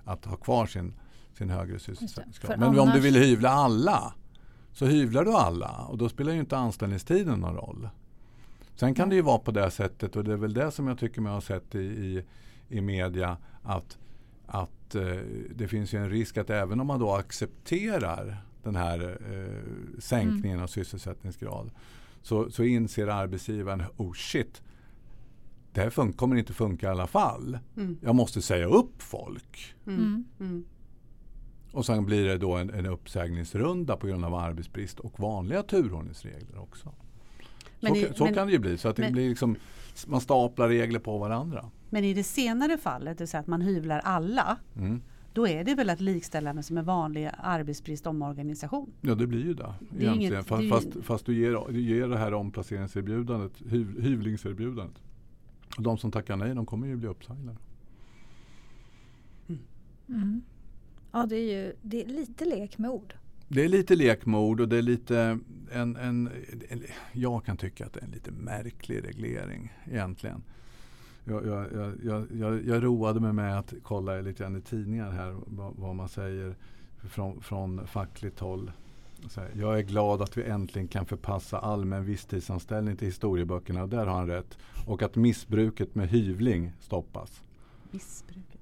att 0.04 0.24
ha 0.24 0.36
kvar 0.36 0.66
sin, 0.66 0.94
sin 1.38 1.50
högre 1.50 1.78
sysselsättningsgrad. 1.78 2.58
Men 2.58 2.68
annars... 2.68 2.80
om 2.80 2.90
du 2.90 3.00
vill 3.00 3.16
hyvla 3.16 3.50
alla 3.50 4.14
så 4.76 4.86
hyvlar 4.86 5.24
du 5.24 5.32
alla 5.32 5.86
och 5.88 5.98
då 5.98 6.08
spelar 6.08 6.32
ju 6.32 6.40
inte 6.40 6.56
anställningstiden 6.56 7.40
någon 7.40 7.54
roll. 7.54 7.88
Sen 8.74 8.94
kan 8.94 9.08
det 9.08 9.14
ju 9.14 9.22
vara 9.22 9.38
på 9.38 9.50
det 9.50 9.70
sättet 9.70 10.16
och 10.16 10.24
det 10.24 10.32
är 10.32 10.36
väl 10.36 10.54
det 10.54 10.70
som 10.70 10.86
jag 10.86 10.98
tycker 10.98 11.20
mig 11.20 11.32
ha 11.32 11.40
sett 11.40 11.74
i, 11.74 11.78
i, 11.78 12.24
i 12.68 12.80
media 12.80 13.36
att, 13.62 13.98
att 14.46 14.94
eh, 14.94 15.16
det 15.54 15.68
finns 15.68 15.94
ju 15.94 15.98
en 15.98 16.10
risk 16.10 16.36
att 16.36 16.50
även 16.50 16.80
om 16.80 16.86
man 16.86 17.00
då 17.00 17.14
accepterar 17.14 18.36
den 18.62 18.76
här 18.76 19.18
eh, 19.30 20.00
sänkningen 20.00 20.56
mm. 20.56 20.62
av 20.62 20.66
sysselsättningsgrad 20.66 21.70
så, 22.22 22.50
så 22.50 22.62
inser 22.64 23.06
arbetsgivaren, 23.06 23.82
oh 23.96 24.12
shit, 24.12 24.62
det 25.72 25.80
här 25.80 26.12
kommer 26.12 26.36
inte 26.36 26.52
funka 26.52 26.86
i 26.86 26.90
alla 26.90 27.06
fall. 27.06 27.58
Mm. 27.76 27.98
Jag 28.02 28.14
måste 28.14 28.42
säga 28.42 28.66
upp 28.66 29.02
folk. 29.02 29.74
Mm. 29.86 30.24
Och 31.76 31.86
sen 31.86 32.06
blir 32.06 32.24
det 32.24 32.38
då 32.38 32.56
en, 32.56 32.70
en 32.70 32.86
uppsägningsrunda 32.86 33.96
på 33.96 34.06
grund 34.06 34.24
av 34.24 34.34
arbetsbrist 34.34 35.00
och 35.00 35.20
vanliga 35.20 35.62
turordningsregler 35.62 36.58
också. 36.58 36.92
Men 37.80 37.94
så, 37.94 38.00
i, 38.00 38.08
så 38.14 38.24
men, 38.24 38.34
kan 38.34 38.46
det 38.46 38.52
ju 38.52 38.58
bli. 38.58 38.78
Så 38.78 38.88
att 38.88 38.98
men, 38.98 39.06
det 39.06 39.12
blir 39.12 39.28
liksom, 39.28 39.56
man 40.06 40.20
staplar 40.20 40.68
regler 40.68 40.98
på 40.98 41.18
varandra. 41.18 41.70
Men 41.90 42.04
i 42.04 42.14
det 42.14 42.22
senare 42.22 42.78
fallet, 42.78 43.18
det 43.18 43.22
vill 43.22 43.28
säga 43.28 43.40
att 43.40 43.46
man 43.46 43.60
hyvlar 43.60 43.98
alla. 43.98 44.58
Mm. 44.76 45.02
Då 45.32 45.48
är 45.48 45.64
det 45.64 45.74
väl 45.74 45.90
att 45.90 46.00
likställa 46.00 46.52
med 46.52 46.64
som 46.64 46.78
en 46.78 46.84
vanlig 46.84 47.30
arbetsbrist 47.38 48.06
omorganisation? 48.06 48.92
Ja 49.00 49.14
det 49.14 49.26
blir 49.26 49.44
ju 49.44 49.54
det. 49.54 49.74
det. 49.90 50.04
Inget, 50.04 50.46
fast, 50.46 50.68
fast, 50.68 50.88
fast, 51.02 51.26
du, 51.26 51.34
ger, 51.34 51.72
du 51.72 51.80
ger 51.80 52.08
det 52.08 52.18
här 52.18 52.34
omplaceringserbjudandet, 52.34 53.52
hyv, 53.66 54.00
hyvlingserbjudandet. 54.00 54.96
Och 55.76 55.82
de 55.82 55.98
som 55.98 56.12
tackar 56.12 56.36
nej 56.36 56.54
de 56.54 56.66
kommer 56.66 56.86
ju 56.86 56.96
bli 56.96 57.08
uppsagda. 57.08 57.56
Mm. 59.48 59.60
Mm. 60.08 60.42
Ja, 61.16 61.26
det 61.26 61.36
är 61.36 61.64
ju 61.64 61.72
det 61.82 62.02
är 62.02 62.06
lite 62.06 62.44
lek 62.44 62.78
med 62.78 62.90
ord. 62.90 63.14
Det 63.48 63.64
är 63.64 63.68
lite 63.68 63.96
lek 63.96 64.26
med 64.26 64.40
ord 64.40 64.60
och 64.60 64.68
det 64.68 64.76
är 64.76 64.82
lite 64.82 65.38
en, 65.72 65.96
en, 65.96 66.30
en, 66.68 66.82
jag 67.12 67.44
kan 67.44 67.56
tycka 67.56 67.86
att 67.86 67.92
det 67.92 68.00
är 68.00 68.04
en 68.04 68.10
lite 68.10 68.30
märklig 68.30 69.04
reglering 69.04 69.72
egentligen. 69.90 70.42
Jag, 71.24 71.46
jag, 71.46 71.66
jag, 72.04 72.26
jag, 72.32 72.66
jag 72.66 72.84
roade 72.84 73.20
mig 73.20 73.32
med 73.32 73.58
att 73.58 73.74
kolla 73.82 74.20
lite 74.20 74.42
grann 74.42 74.56
i 74.56 74.60
tidningar 74.60 75.10
här 75.10 75.36
vad, 75.46 75.74
vad 75.76 75.94
man 75.94 76.08
säger 76.08 76.54
från, 76.98 77.40
från 77.40 77.86
fackligt 77.86 78.40
håll. 78.40 78.72
Jag 79.52 79.78
är 79.78 79.82
glad 79.82 80.22
att 80.22 80.36
vi 80.36 80.44
äntligen 80.44 80.88
kan 80.88 81.06
förpassa 81.06 81.58
allmän 81.58 82.04
visstidsanställning 82.04 82.96
till 82.96 83.06
historieböckerna 83.06 83.82
och 83.82 83.88
där 83.88 84.06
har 84.06 84.18
han 84.18 84.26
rätt. 84.26 84.58
Och 84.86 85.02
att 85.02 85.16
missbruket 85.16 85.94
med 85.94 86.08
hyvling 86.08 86.72
stoppas. 86.80 87.42
Missbruket? 87.90 88.55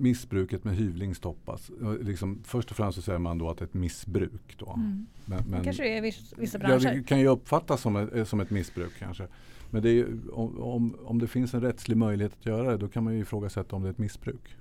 Missbruket 0.00 0.64
med 0.64 0.76
hyvling 0.76 1.14
stoppas. 1.14 1.70
Liksom, 2.00 2.42
först 2.44 2.70
och 2.70 2.76
främst 2.76 2.96
så 2.96 3.02
säger 3.02 3.18
man 3.18 3.38
då 3.38 3.50
att 3.50 3.58
det 3.58 3.62
är 3.62 3.66
ett 3.66 3.74
missbruk. 3.74 4.56
Då. 4.58 4.72
Mm. 4.72 5.06
Men, 5.24 5.44
men, 5.46 5.64
kanske 5.64 5.82
det 5.82 5.98
är 5.98 6.04
i 6.04 6.12
vissa 6.36 6.58
branscher. 6.58 6.86
Ja, 6.86 6.94
det 6.94 7.02
kan 7.02 7.20
ju 7.20 7.26
uppfattas 7.26 7.80
som 7.80 7.96
ett, 7.96 8.28
som 8.28 8.40
ett 8.40 8.50
missbruk 8.50 8.92
kanske. 8.98 9.26
Men 9.70 9.82
det 9.82 9.90
är, 9.90 10.06
om, 10.32 10.96
om 11.04 11.18
det 11.18 11.26
finns 11.26 11.54
en 11.54 11.60
rättslig 11.60 11.96
möjlighet 11.96 12.32
att 12.40 12.46
göra 12.46 12.70
det 12.70 12.76
då 12.76 12.88
kan 12.88 13.04
man 13.04 13.14
ju 13.14 13.20
ifrågasätta 13.20 13.76
om 13.76 13.82
det 13.82 13.88
är 13.88 13.92
ett 13.92 13.98
missbruk. 13.98 14.56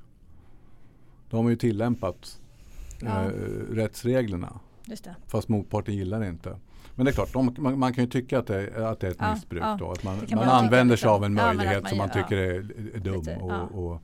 Då 1.30 1.38
har 1.38 1.44
man 1.44 1.52
ju 1.52 1.56
tillämpat 1.56 2.42
ja. 3.02 3.26
eh, 3.26 3.32
rättsreglerna. 3.72 4.60
Fast 5.28 5.50
motparten 5.50 5.96
gillar 5.96 6.20
det 6.20 6.30
inte. 6.30 6.58
Men 6.96 7.06
det 7.06 7.12
är 7.12 7.14
klart, 7.14 7.34
de, 7.34 7.56
man, 7.58 7.80
man, 7.80 7.94
kan 7.94 8.04
ju 8.04 8.10
tycka 8.10 8.40
att 8.40 8.48
det, 8.48 8.90
att 8.90 9.00
det 9.00 9.08
är 9.08 9.12
ett 9.12 9.18
ja, 9.20 9.34
missbruk 9.34 9.64
ja, 9.64 9.78
då. 9.80 9.92
Att 9.92 10.04
man, 10.04 10.18
man, 10.18 10.36
man 10.36 10.50
använder 10.50 10.96
sig 10.96 11.10
av 11.10 11.24
en 11.24 11.34
möjlighet 11.34 11.88
som 11.90 11.98
man 11.98 12.10
tycker 12.10 12.38
är, 12.38 12.56
är 12.96 13.00
dum. 13.00 13.16
Lite, 13.16 13.36
och, 13.36 13.86
och, 13.86 14.02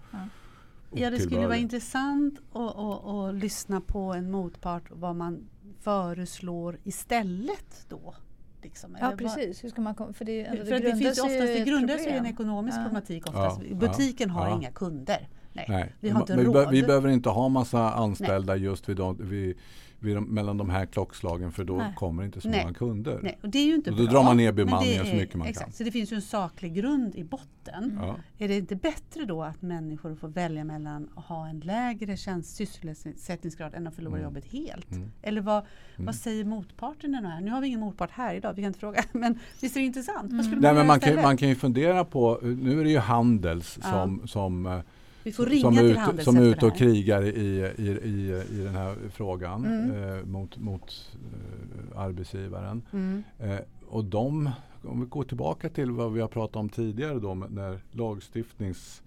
Ja, 0.92 1.10
det 1.10 1.20
skulle 1.20 1.48
vara 1.48 1.58
intressant 1.58 2.40
att 2.54 3.36
lyssna 3.36 3.82
på 3.82 4.14
en 4.14 4.32
motpart 4.32 4.84
vad 4.90 5.16
man 5.16 5.48
föreslår 5.80 6.80
istället 6.84 7.86
då. 7.90 8.16
Liksom, 8.62 8.98
ja 9.00 9.14
precis, 9.18 9.64
hur 9.64 9.70
ska 9.70 9.82
man 9.82 10.14
för 10.14 10.26
det, 10.26 10.48
alltså, 10.48 10.66
för 10.66 10.72
det, 10.72 10.80
det 10.80 10.98
finns 10.98 11.20
oftast, 11.20 11.40
det 11.40 11.64
grundar 11.66 11.98
sig 11.98 12.08
i 12.08 12.18
en 12.18 12.26
ekonomisk 12.26 12.78
ja. 12.78 12.84
problematik 12.84 13.28
oftast. 13.28 13.62
Ja, 13.70 13.76
Butiken 13.76 14.30
ja, 14.30 14.36
har 14.36 14.48
ja. 14.48 14.56
inga 14.56 14.72
kunder. 14.72 15.28
Nej, 15.54 15.66
Nej. 15.70 15.96
Vi 16.00 16.10
har 16.10 16.22
inte 16.22 16.36
vi, 16.36 16.44
råd. 16.44 16.72
Vi 16.72 16.84
behöver 16.84 17.10
inte 17.10 17.30
ha 17.30 17.50
massa 17.50 17.92
anställda 17.94 18.54
Nej. 18.54 18.64
just 18.64 18.90
vid, 18.90 19.00
vid 19.20 19.58
vid, 20.00 20.22
mellan 20.22 20.58
de 20.58 20.70
här 20.70 20.86
klockslagen 20.86 21.52
för 21.52 21.64
då 21.64 21.78
Nej. 21.78 21.94
kommer 21.96 22.24
inte 22.24 22.42
så 22.42 22.50
många 22.50 22.74
kunder. 22.74 23.20
Nej, 23.24 23.40
och 23.42 23.50
det 23.50 23.60
är 23.60 23.66
ju 23.66 23.76
inte 23.76 23.92
och 23.92 23.98
då 23.98 24.04
bra. 24.04 24.12
drar 24.14 24.24
man 24.24 24.38
ner 24.38 24.52
bemanningen 24.52 25.06
så 25.06 25.16
mycket 25.16 25.36
man 25.36 25.48
exakt, 25.48 25.66
kan. 25.66 25.74
Så 25.74 25.84
det 25.84 25.92
finns 25.92 26.12
ju 26.12 26.16
en 26.16 26.22
saklig 26.22 26.74
grund 26.74 27.16
i 27.16 27.24
botten. 27.24 28.00
Ja. 28.02 28.16
Är 28.38 28.48
det 28.48 28.58
inte 28.58 28.76
bättre 28.76 29.26
då 29.26 29.44
att 29.44 29.62
människor 29.62 30.16
får 30.16 30.28
välja 30.28 30.64
mellan 30.64 31.10
att 31.16 31.26
ha 31.26 31.48
en 31.48 31.60
lägre 31.60 32.18
tjänst, 32.18 32.56
sysselsättningsgrad 32.56 33.74
än 33.74 33.88
att 33.88 33.96
förlora 33.96 34.16
mm. 34.16 34.24
jobbet 34.24 34.46
helt? 34.46 34.92
Mm. 34.92 35.12
Eller 35.22 35.42
vad, 35.42 35.58
mm. 35.96 36.06
vad 36.06 36.16
säger 36.16 36.46
motparten 36.46 37.16
här? 37.16 37.42
Nu 37.42 37.52
har 37.52 37.62
vi 37.62 37.68
ingen 37.68 37.80
motpart 37.80 38.12
här 38.12 38.36
idag, 38.36 38.54
vi 38.54 38.62
kan 38.62 38.68
inte 38.68 38.80
fråga. 38.80 39.04
Men 39.12 39.40
visst 39.62 39.76
är 39.76 39.80
det 39.80 39.86
intressant? 39.86 40.32
Mm. 40.32 40.60
Nej, 40.60 40.74
man, 40.74 40.88
man, 40.88 41.00
kan, 41.00 41.22
man 41.22 41.38
kan 41.38 41.50
ju 41.50 41.56
fundera 41.56 42.06
på, 42.06 42.40
nu 42.42 42.80
är 42.80 42.84
det 42.84 42.90
ju 42.90 43.00
Handels 43.00 43.80
ja. 43.82 43.92
som, 43.92 44.28
som 44.28 44.66
eh, 44.66 44.80
vi 45.26 45.32
får 45.32 45.46
ringa 45.46 45.62
som 45.62 45.76
till 45.76 46.20
ut, 46.20 46.24
Som 46.24 46.38
är 46.38 46.42
ute 46.42 46.66
och 46.66 46.76
krigar 46.76 47.24
i, 47.24 47.30
i, 47.78 47.84
i, 47.84 48.44
i 48.52 48.64
den 48.64 48.76
här 48.76 48.96
frågan 49.14 49.66
mm. 49.66 50.18
eh, 50.18 50.26
mot, 50.26 50.58
mot 50.58 51.12
eh, 51.14 52.00
arbetsgivaren. 52.00 52.82
Mm. 52.94 53.24
Eh, 53.40 53.60
och 53.88 54.06
de, 54.06 54.50
om 54.84 55.00
vi 55.00 55.06
går 55.06 55.24
tillbaka 55.24 55.70
till 55.70 55.92
vad 55.92 56.14
vi 56.14 56.22
har 56.22 56.28
pratat 56.28 56.56
om 56.56 56.70
tidigare 56.70 57.20
då 57.20 57.34
när 57.34 57.80
lagstiftnings 57.92 59.02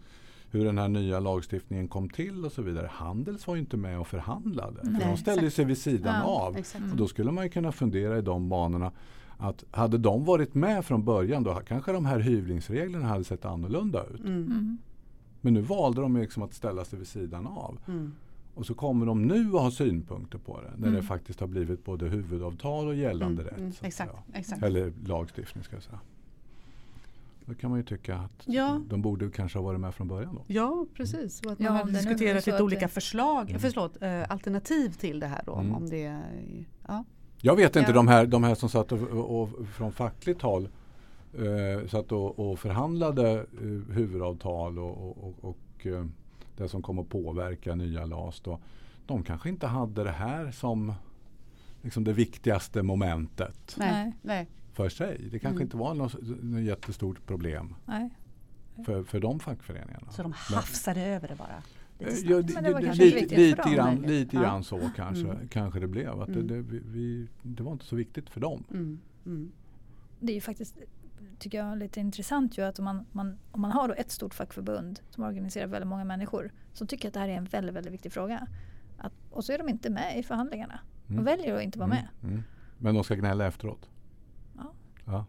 hur 0.50 0.64
den 0.64 0.78
här 0.78 0.88
nya 0.88 1.20
lagstiftningen 1.20 1.88
kom 1.88 2.08
till 2.08 2.44
och 2.44 2.52
så 2.52 2.62
vidare. 2.62 2.90
Handels 2.92 3.46
var 3.46 3.54
ju 3.54 3.60
inte 3.60 3.76
med 3.76 4.00
och 4.00 4.06
förhandlade. 4.06 4.80
Nej, 4.82 5.02
de 5.10 5.16
ställde 5.16 5.40
exakt. 5.40 5.56
sig 5.56 5.64
vid 5.64 5.78
sidan 5.78 6.14
ja, 6.14 6.24
av. 6.24 6.56
Och 6.90 6.96
då 6.96 7.08
skulle 7.08 7.30
man 7.30 7.44
ju 7.44 7.50
kunna 7.50 7.72
fundera 7.72 8.18
i 8.18 8.22
de 8.22 8.48
banorna 8.48 8.92
att 9.38 9.64
hade 9.70 9.98
de 9.98 10.24
varit 10.24 10.54
med 10.54 10.84
från 10.84 11.04
början 11.04 11.42
då 11.42 11.54
kanske 11.54 11.92
de 11.92 12.06
här 12.06 12.18
hyvlingsreglerna 12.18 13.06
hade 13.06 13.24
sett 13.24 13.44
annorlunda 13.44 14.04
ut. 14.14 14.20
Mm. 14.20 14.78
Men 15.40 15.54
nu 15.54 15.60
valde 15.60 16.00
de 16.00 16.16
liksom 16.16 16.42
att 16.42 16.54
ställa 16.54 16.84
sig 16.84 16.98
vid 16.98 17.08
sidan 17.08 17.46
av. 17.46 17.78
Mm. 17.88 18.12
Och 18.54 18.66
så 18.66 18.74
kommer 18.74 19.06
de 19.06 19.22
nu 19.22 19.46
att 19.46 19.60
ha 19.60 19.70
synpunkter 19.70 20.38
på 20.38 20.60
det. 20.60 20.70
När 20.76 20.88
mm. 20.88 21.00
det 21.00 21.02
faktiskt 21.02 21.40
har 21.40 21.46
blivit 21.46 21.84
både 21.84 22.08
huvudavtal 22.08 22.86
och 22.86 22.94
gällande 22.94 23.42
mm. 23.42 23.54
rätt. 23.54 23.84
Exakt, 23.84 24.14
exakt. 24.34 24.62
Eller 24.62 24.92
lagstiftning 25.06 25.64
ska 25.64 25.76
jag 25.76 25.82
säga. 25.82 26.00
Då 27.44 27.54
kan 27.54 27.70
man 27.70 27.78
ju 27.78 27.84
tycka 27.84 28.16
att 28.16 28.42
ja. 28.44 28.80
de 28.88 29.02
borde 29.02 29.30
kanske 29.30 29.58
ha 29.58 29.64
varit 29.64 29.80
med 29.80 29.94
från 29.94 30.08
början. 30.08 30.34
Då. 30.34 30.44
Ja 30.46 30.86
precis. 30.94 31.40
Och 31.40 31.52
att 31.52 31.58
man 31.58 31.66
ja, 31.66 31.72
har 31.72 31.90
diskuterat 31.90 32.46
lite 32.46 32.62
olika 32.62 32.88
förslag, 32.88 33.50
mm. 33.50 33.60
förlåt, 33.60 34.02
äh, 34.02 34.30
alternativ 34.30 34.90
till 34.90 35.20
det 35.20 35.26
här. 35.26 35.42
Då, 35.46 35.54
mm. 35.54 35.74
om 35.74 35.90
det, 35.90 36.22
ja. 36.86 37.04
Jag 37.40 37.56
vet 37.56 37.76
inte, 37.76 37.90
ja. 37.90 37.94
de, 37.94 38.08
här, 38.08 38.26
de 38.26 38.44
här 38.44 38.54
som 38.54 38.68
satt 38.68 38.92
och, 38.92 39.02
och, 39.02 39.42
och 39.42 39.68
från 39.68 39.92
fackligt 39.92 40.42
håll 40.42 40.68
eh, 41.34 41.86
satt 41.88 42.12
och, 42.12 42.38
och 42.38 42.58
förhandlade 42.58 43.32
eh, 43.38 43.94
huvudavtal 43.94 44.78
och, 44.78 45.24
och, 45.24 45.34
och 45.40 45.86
eh, 45.86 46.06
det 46.56 46.68
som 46.68 46.82
kommer 46.82 47.02
att 47.02 47.08
påverka 47.08 47.74
nya 47.74 48.06
LAS. 48.06 48.40
Då, 48.40 48.58
de 49.06 49.22
kanske 49.22 49.48
inte 49.48 49.66
hade 49.66 50.04
det 50.04 50.10
här 50.10 50.50
som 50.50 50.92
liksom 51.82 52.04
det 52.04 52.12
viktigaste 52.12 52.82
momentet 52.82 53.74
nej, 53.78 54.12
nej. 54.22 54.48
för 54.72 54.88
sig. 54.88 55.28
Det 55.30 55.38
kanske 55.38 55.48
mm. 55.48 55.62
inte 55.62 55.76
var 55.76 55.94
något, 55.94 56.14
något 56.42 56.62
jättestort 56.62 57.26
problem 57.26 57.74
nej. 57.86 58.10
För, 58.86 59.02
för 59.04 59.20
de 59.20 59.40
fackföreningarna. 59.40 60.10
Så 60.10 60.22
de 60.22 60.32
hafsade 60.32 61.00
Men, 61.00 61.10
över 61.10 61.28
det 61.28 61.34
bara? 61.34 61.62
Ja, 61.98 62.06
det, 62.08 62.42
det, 62.42 62.60
det, 62.60 62.94
lite, 62.94 63.36
lite, 63.36 63.70
grann, 63.74 63.96
lite 63.96 64.36
ja. 64.36 64.42
grann 64.42 64.64
så 64.64 64.90
kanske, 64.96 65.24
mm. 65.24 65.48
kanske 65.48 65.80
det 65.80 65.86
blev. 65.86 66.20
Att 66.20 66.28
mm. 66.28 66.46
det, 66.46 66.62
vi, 66.62 67.28
det, 67.42 67.62
var 67.62 67.72
inte 67.72 67.84
så 67.84 67.96
viktigt 67.96 68.30
för 68.30 68.40
dem. 68.40 68.64
Mm. 68.70 68.98
mm. 69.26 69.52
Det 70.20 70.32
är 70.32 70.34
ju 70.34 70.40
faktiskt 70.40 70.78
tycker 71.38 71.58
jag 71.58 71.72
är 71.72 71.76
lite 71.76 72.00
intressant 72.00 72.58
ju 72.58 72.62
att 72.62 72.78
om 72.78 72.84
man, 72.84 73.06
man, 73.12 73.38
om 73.50 73.60
man 73.60 73.72
har 73.72 73.88
då 73.88 73.94
ett 73.94 74.10
stort 74.10 74.34
fackförbund 74.34 75.00
som 75.10 75.24
organiserar 75.24 75.66
väldigt 75.66 75.88
många 75.88 76.04
människor 76.04 76.52
så 76.72 76.86
tycker 76.86 77.04
jag 77.04 77.08
att 77.10 77.14
det 77.14 77.20
här 77.20 77.28
är 77.28 77.36
en 77.36 77.44
väldigt, 77.44 77.74
väldigt 77.74 77.92
viktig 77.92 78.12
fråga. 78.12 78.46
Att, 78.98 79.12
och 79.30 79.44
så 79.44 79.52
är 79.52 79.58
de 79.58 79.68
inte 79.68 79.90
med 79.90 80.18
i 80.18 80.22
förhandlingarna. 80.22 80.80
De 81.06 81.12
mm. 81.12 81.24
väljer 81.24 81.54
att 81.56 81.62
inte 81.62 81.78
vara 81.78 81.88
med. 81.88 82.08
Mm. 82.22 82.34
Mm. 82.34 82.44
Men 82.78 82.94
de 82.94 83.04
ska 83.04 83.14
gnälla 83.14 83.46
efteråt? 83.46 83.88
Ja. 84.56 84.72
ja. 85.04 85.26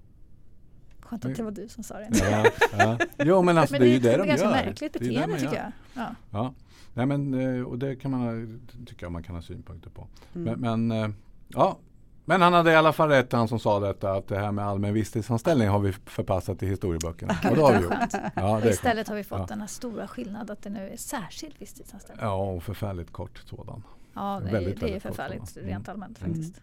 Skönt 0.99 1.25
att 1.25 1.35
det 1.35 1.43
var 1.43 1.51
du 1.51 1.67
som 1.67 1.83
sa 1.83 1.97
det. 1.97 2.09
Ja, 2.13 2.45
ja. 2.77 2.97
Jo 3.17 3.41
men 3.41 3.57
alltså 3.57 3.73
men 3.73 3.81
det, 3.81 3.87
är 3.87 3.93
ju 3.93 3.99
det, 3.99 4.09
det 4.09 4.17
de 4.17 4.27
gör. 4.27 4.35
Det 4.37 4.41
är 4.41 4.43
ganska 4.43 4.65
märkligt 4.65 4.93
beteende 4.93 5.39
tycker 5.39 5.55
jag. 5.55 5.71
Ja. 5.93 6.15
ja. 6.31 6.53
Nej, 6.93 7.05
men, 7.05 7.33
eh, 7.33 7.63
och 7.63 7.79
det 7.79 7.95
kan 7.95 8.11
man, 8.11 8.61
tycker 8.85 9.05
jag 9.05 9.11
man 9.11 9.23
kan 9.23 9.35
ha 9.35 9.41
synpunkter 9.41 9.89
på. 9.89 10.07
Mm. 10.35 10.59
Men, 10.59 10.87
men 10.87 11.03
eh, 11.03 11.15
ja, 11.47 11.79
men 12.29 12.41
han 12.41 12.53
hade 12.53 12.71
i 12.71 12.75
alla 12.75 12.93
fall 12.93 13.09
rätt 13.09 13.31
han 13.31 13.47
som 13.47 13.59
sa 13.59 13.79
detta 13.79 14.11
att 14.11 14.27
det 14.27 14.37
här 14.37 14.51
med 14.51 14.65
allmän 14.65 14.93
visstidsanställning 14.93 15.67
har 15.67 15.79
vi 15.79 15.91
förpassat 15.91 16.59
till 16.59 16.67
historieböckerna. 16.67 17.37
Och 17.49 17.55
det 17.55 17.61
har 17.61 17.73
vi 17.73 17.83
gjort. 17.83 17.93
Ja, 18.35 18.59
det 18.63 18.69
Istället 18.69 19.07
har 19.07 19.15
vi 19.15 19.23
fått 19.23 19.39
ja. 19.39 19.45
den 19.49 19.59
här 19.59 19.67
stora 19.67 20.07
skillnaden 20.07 20.51
att 20.51 20.63
det 20.63 20.69
nu 20.69 20.89
är 20.89 20.97
särskild 20.97 21.53
visstidsanställning. 21.57 22.25
Ja, 22.25 22.35
och 22.35 22.63
förfärligt 22.63 23.11
kort 23.11 23.41
sådan. 23.45 23.83
Ja, 24.13 24.41
det, 24.45 24.51
väldigt, 24.51 24.83
är, 24.83 24.87
det 24.87 24.95
är 24.95 24.99
förfärligt 24.99 25.57
mm. 25.57 25.69
rent 25.69 25.89
allmänt 25.89 26.21
mm. 26.21 26.33
faktiskt. 26.33 26.61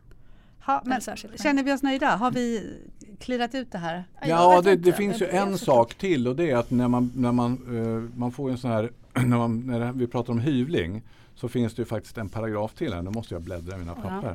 Ha, 0.67 0.83
men 0.85 1.01
känner 1.37 1.63
vi 1.63 1.73
oss 1.73 1.83
nöjda? 1.83 2.17
Har 2.17 2.31
vi 2.31 2.77
klirat 3.21 3.55
ut 3.55 3.73
det 3.73 3.79
här? 3.79 4.05
Ja, 4.23 4.61
det, 4.61 4.77
det 4.77 4.93
finns 4.93 5.23
ju 5.23 5.29
en 5.29 5.59
sak 5.59 5.95
till 5.95 6.29
och 6.29 6.37
det 6.37 6.51
är 6.51 6.57
att 6.57 6.71
när 6.71 6.89
man, 6.89 7.13
när 7.15 7.33
man, 7.33 7.69
uh, 7.69 8.11
man 8.19 8.33
får 8.33 8.51
en 8.51 8.59
sån 8.59 8.71
här, 8.71 8.91
när, 9.13 9.39
man, 9.39 9.61
när 9.61 9.93
vi 9.93 10.07
pratar 10.07 10.33
om 10.33 10.41
hyvling 10.41 11.03
så 11.35 11.49
finns 11.49 11.75
det 11.75 11.83
ju 11.83 11.87
faktiskt 11.87 12.19
en 12.19 12.29
paragraf 12.29 12.75
till 12.75 12.93
här. 12.95 13.03
Nu 13.03 13.11
måste 13.11 13.35
jag 13.35 13.43
bläddra 13.43 13.77
i 13.77 13.79
mina 13.79 13.95
papper. 13.95 14.29
Ja. 14.29 14.35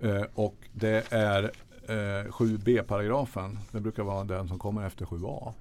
Eh, 0.00 0.22
och 0.34 0.56
det 0.72 1.12
är 1.12 1.42
eh, 1.88 2.30
7b-paragrafen. 2.30 3.58
Det 3.72 3.80
brukar 3.80 4.02
vara 4.02 4.24
den 4.24 4.48
som 4.48 4.58
kommer 4.58 4.86
efter 4.86 5.04
7a. 5.04 5.52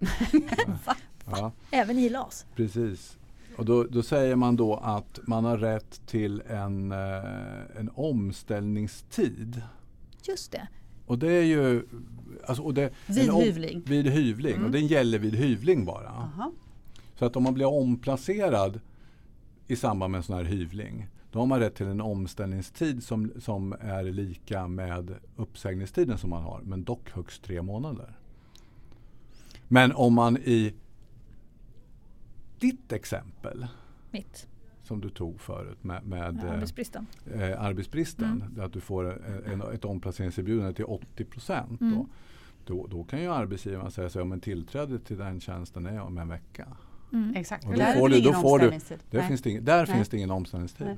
ja. 1.25 1.51
Även 1.71 1.99
i 1.99 2.09
LAS? 2.09 2.45
Precis. 2.55 3.17
Och 3.57 3.65
då, 3.65 3.83
då, 3.83 4.03
säger 4.03 4.35
man 4.35 4.55
då 4.55 4.75
att 4.75 5.19
man 5.27 5.45
har 5.45 5.57
rätt 5.57 6.01
till 6.05 6.41
en, 6.47 6.91
eh, 6.91 7.77
en 7.79 7.89
omställningstid. 7.95 9.61
Just 10.23 10.51
det. 10.51 10.67
Och 11.05 11.19
det 11.19 11.31
är 11.31 11.43
ju... 11.43 11.83
Alltså, 12.45 12.63
och 12.63 12.73
det, 12.73 12.89
vid 13.07 13.33
hyvling? 13.33 13.83
Vid 13.85 14.07
hyvling. 14.07 14.53
Mm. 14.53 14.65
Och 14.65 14.71
den 14.71 14.87
gäller 14.87 15.19
vid 15.19 15.35
hyvling 15.35 15.85
bara. 15.85 16.09
Aha. 16.09 16.51
Så 17.15 17.25
att 17.25 17.35
om 17.35 17.43
man 17.43 17.53
blir 17.53 17.65
omplacerad 17.65 18.79
i 19.67 19.75
samband 19.75 20.11
med 20.11 20.17
en 20.17 20.23
sån 20.23 20.35
här 20.35 20.43
hyvling 20.43 21.07
då 21.31 21.39
har 21.39 21.45
man 21.45 21.59
rätt 21.59 21.75
till 21.75 21.87
en 21.87 22.01
omställningstid 22.01 23.03
som, 23.03 23.31
som 23.39 23.75
är 23.79 24.03
lika 24.03 24.67
med 24.67 25.15
uppsägningstiden 25.35 26.17
som 26.17 26.29
man 26.29 26.43
har, 26.43 26.61
men 26.63 26.83
dock 26.83 27.11
högst 27.11 27.43
tre 27.43 27.61
månader. 27.61 28.15
Men 29.67 29.91
om 29.91 30.13
man 30.13 30.37
i 30.37 30.73
ditt 32.59 32.91
exempel 32.93 33.67
Mitt. 34.11 34.47
som 34.83 35.01
du 35.01 35.09
tog 35.09 35.41
förut 35.41 35.83
med, 35.83 36.05
med 36.05 36.39
ja, 36.43 36.49
arbetsbristen, 36.49 37.05
eh, 37.33 37.61
arbetsbristen 37.61 38.43
mm. 38.51 38.65
att 38.65 38.73
du 38.73 38.81
får 38.81 39.27
en, 39.45 39.61
ett 39.61 39.85
omplaceringserbjudande 39.85 40.73
till 40.73 40.85
80 40.85 41.25
procent. 41.25 41.81
Mm. 41.81 41.93
Då, 41.93 42.07
då, 42.65 42.87
då, 42.87 43.03
kan 43.03 43.21
ju 43.21 43.27
arbetsgivaren 43.27 43.91
säga 43.91 44.09
så 44.09 44.33
att 44.33 44.41
tillträde 44.41 44.99
till 44.99 45.17
den 45.17 45.39
tjänsten 45.39 45.85
är 45.85 46.01
om 46.01 46.17
en 46.17 46.27
vecka. 46.27 46.67
Mm. 47.13 47.35
Exakt, 47.35 47.65
och 47.65 47.71
då 47.71 47.77
där 47.77 47.99
får 47.99 48.09
du, 48.09 48.21
då 48.21 48.33
får 48.33 48.59
du, 48.59 48.69
där, 49.09 49.21
finns 49.21 49.41
det, 49.41 49.59
där 49.59 49.85
finns 49.85 50.09
det 50.09 50.17
ingen 50.17 50.31
omställningstid. 50.31 50.97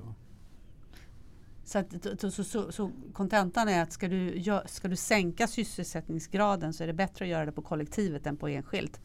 Så, 1.64 1.80
att, 1.80 2.32
så, 2.34 2.44
så, 2.44 2.72
så 2.72 2.92
kontentan 3.14 3.68
är 3.68 3.84
att 3.84 3.94
ska 3.94 4.08
du, 4.08 4.44
ska 4.66 4.88
du 4.88 4.96
sänka 4.96 5.48
sysselsättningsgraden 5.48 6.74
så 6.74 6.84
är 6.84 6.88
det 6.88 6.94
bättre 6.94 7.26
att 7.26 7.32
göra 7.32 7.46
det 7.46 7.52
på 7.52 7.62
kollektivet 7.62 8.28
än 8.28 8.38
på 8.38 8.48
enskilt. 8.48 9.02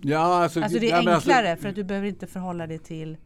Ja, 0.00 0.18
alltså, 0.18 0.60
alltså 0.60 0.78
det 0.78 0.90
är 0.90 0.96
alltså- 0.96 1.10
enklare 1.10 1.50
alltså, 1.50 1.62
för 1.62 1.68
att 1.68 1.74
du 1.74 1.84
behöver 1.84 2.08
inte 2.08 2.26
förhålla 2.26 2.66
dig 2.66 2.78
till, 2.78 3.16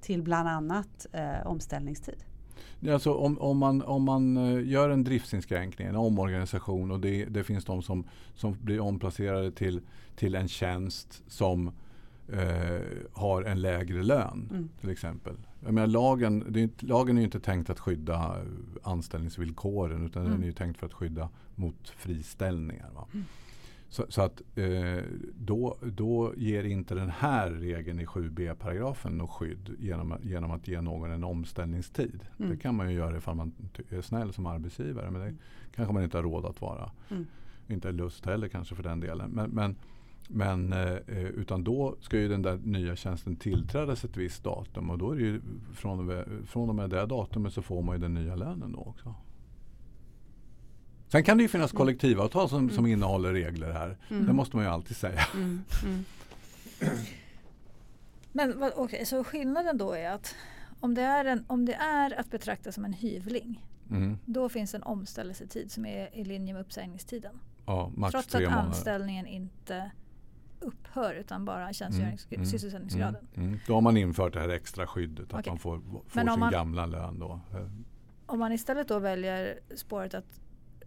till 0.00 0.22
bland 0.22 0.48
annat 0.48 1.06
eh, 1.12 1.46
omställningstid. 1.46 2.24
Alltså 2.90 3.14
om, 3.14 3.38
om, 3.38 3.58
man, 3.58 3.82
om 3.82 4.02
man 4.02 4.36
eh, 4.36 4.68
gör 4.68 4.90
en 4.90 5.04
driftsinskränkning, 5.04 5.88
en 5.88 5.96
omorganisation 5.96 6.90
och 6.90 7.00
det, 7.00 7.24
det 7.24 7.44
finns 7.44 7.64
de 7.64 7.82
som, 7.82 8.04
som 8.34 8.56
blir 8.60 8.80
omplacerade 8.80 9.52
till, 9.52 9.80
till 10.16 10.34
en 10.34 10.48
tjänst 10.48 11.22
som 11.26 11.72
eh, 12.28 12.80
har 13.12 13.42
en 13.42 13.60
lägre 13.60 14.02
lön 14.02 14.48
mm. 14.50 14.68
till 14.80 14.90
exempel. 14.90 15.36
Jag 15.60 15.74
menar, 15.74 15.86
lagen, 15.86 16.44
det 16.48 16.60
är 16.60 16.62
inte, 16.62 16.86
lagen 16.86 17.16
är 17.16 17.20
ju 17.20 17.24
inte 17.24 17.40
tänkt 17.40 17.70
att 17.70 17.80
skydda 17.80 18.36
anställningsvillkoren 18.82 20.06
utan 20.06 20.22
mm. 20.22 20.34
den 20.34 20.42
är 20.42 20.46
ju 20.46 20.52
tänkt 20.52 20.78
för 20.78 20.86
att 20.86 20.92
skydda 20.92 21.28
mot 21.54 21.88
friställningar. 21.88 22.90
Mm. 23.12 23.24
Så, 23.92 24.06
så, 24.08 24.22
att 24.22 24.42
eh, 24.54 25.04
då, 25.34 25.76
då 25.82 26.32
ger 26.36 26.64
inte 26.64 26.94
den 26.94 27.10
här 27.10 27.50
regeln 27.50 28.00
i 28.00 28.06
7b-paragrafen 28.06 29.10
något 29.10 29.30
skydd 29.30 29.76
genom, 29.78 30.14
genom 30.22 30.50
att 30.50 30.68
ge 30.68 30.80
någon 30.80 31.10
en 31.10 31.24
omställningstid. 31.24 32.20
Mm. 32.38 32.50
Det 32.50 32.56
kan 32.56 32.74
man 32.74 32.90
ju 32.90 32.96
göra 32.96 33.16
ifall 33.16 33.34
man 33.34 33.52
är 33.88 34.00
snäll 34.00 34.32
som 34.32 34.46
arbetsgivare 34.46 35.10
men 35.10 35.20
det 35.20 35.34
kanske 35.74 35.94
man 35.94 36.02
inte 36.02 36.18
har 36.18 36.22
råd 36.22 36.46
att 36.46 36.60
vara. 36.60 36.90
Mm. 37.10 37.26
Inte 37.68 37.92
lust 37.92 38.26
heller 38.26 38.48
kanske 38.48 38.74
för 38.74 38.82
den 38.82 39.00
delen. 39.00 39.30
Men, 39.30 39.50
men, 39.50 39.76
men 40.28 40.72
eh, 40.72 40.92
eh, 41.06 41.24
utan 41.24 41.64
då 41.64 41.96
ska 42.00 42.18
ju 42.18 42.28
den 42.28 42.42
där 42.42 42.58
nya 42.64 42.96
tjänsten 42.96 43.36
tillträdas 43.36 44.04
ett 44.04 44.16
visst 44.16 44.44
datum 44.44 44.90
och 44.90 44.98
då 44.98 45.10
är 45.10 45.16
det 45.16 45.22
ju 45.22 45.40
från 45.74 45.98
och 45.98 46.04
med, 46.04 46.26
från 46.46 46.68
och 46.68 46.74
med 46.74 46.90
det 46.90 47.06
datumet 47.06 47.52
så 47.52 47.62
får 47.62 47.82
man 47.82 47.96
ju 47.96 48.02
den 48.02 48.14
nya 48.14 48.36
lönen 48.36 48.72
då 48.72 48.78
också. 48.78 49.14
Sen 51.08 51.24
kan 51.24 51.36
det 51.36 51.42
ju 51.42 51.48
finnas 51.48 51.72
mm. 51.72 51.78
kollektivavtal 51.78 52.48
som, 52.48 52.70
som 52.70 52.78
mm. 52.78 52.92
innehåller 52.92 53.32
regler 53.32 53.72
här. 53.72 53.98
Mm. 54.10 54.26
Det 54.26 54.32
måste 54.32 54.56
man 54.56 54.64
ju 54.64 54.70
alltid 54.70 54.96
säga. 54.96 55.20
Mm. 55.34 55.64
Mm. 55.84 56.04
Men 58.32 58.62
okay, 58.76 59.04
så 59.04 59.24
skillnaden 59.24 59.78
då 59.78 59.92
är 59.92 60.10
att 60.10 60.34
om 60.80 60.94
det 60.94 61.02
är, 61.02 61.24
en, 61.24 61.44
om 61.46 61.64
det 61.64 61.74
är 61.74 62.20
att 62.20 62.30
betrakta 62.30 62.72
som 62.72 62.84
en 62.84 62.92
hyvling 62.92 63.66
mm. 63.90 64.18
då 64.24 64.48
finns 64.48 64.74
en 64.74 64.82
omställelsetid 64.82 65.72
som 65.72 65.86
är 65.86 66.16
i 66.16 66.24
linje 66.24 66.54
med 66.54 66.60
uppsägningstiden. 66.60 67.38
Ja, 67.66 67.92
max 67.94 68.12
Trots 68.12 68.34
att 68.34 68.44
anställningen 68.44 69.26
inte 69.26 69.90
upphör 70.62 71.14
utan 71.14 71.44
bara 71.44 71.72
tjänstgörings 71.72 72.26
mm, 72.30 72.46
sysselsättningsgraden. 72.46 73.26
Mm, 73.34 73.48
mm. 73.48 73.60
Då 73.66 73.74
har 73.74 73.80
man 73.80 73.96
infört 73.96 74.32
det 74.32 74.40
här 74.40 74.48
extra 74.48 74.86
skyddet 74.86 75.34
att 75.34 75.40
okay. 75.40 75.50
man 75.50 75.58
får, 75.58 75.80
får 76.06 76.20
sin 76.20 76.40
man, 76.40 76.52
gamla 76.52 76.86
lön. 76.86 77.18
Då. 77.18 77.40
Om 78.26 78.38
man 78.38 78.52
istället 78.52 78.88
då 78.88 78.98
väljer 78.98 79.58
spåret 79.74 80.14
att 80.14 80.40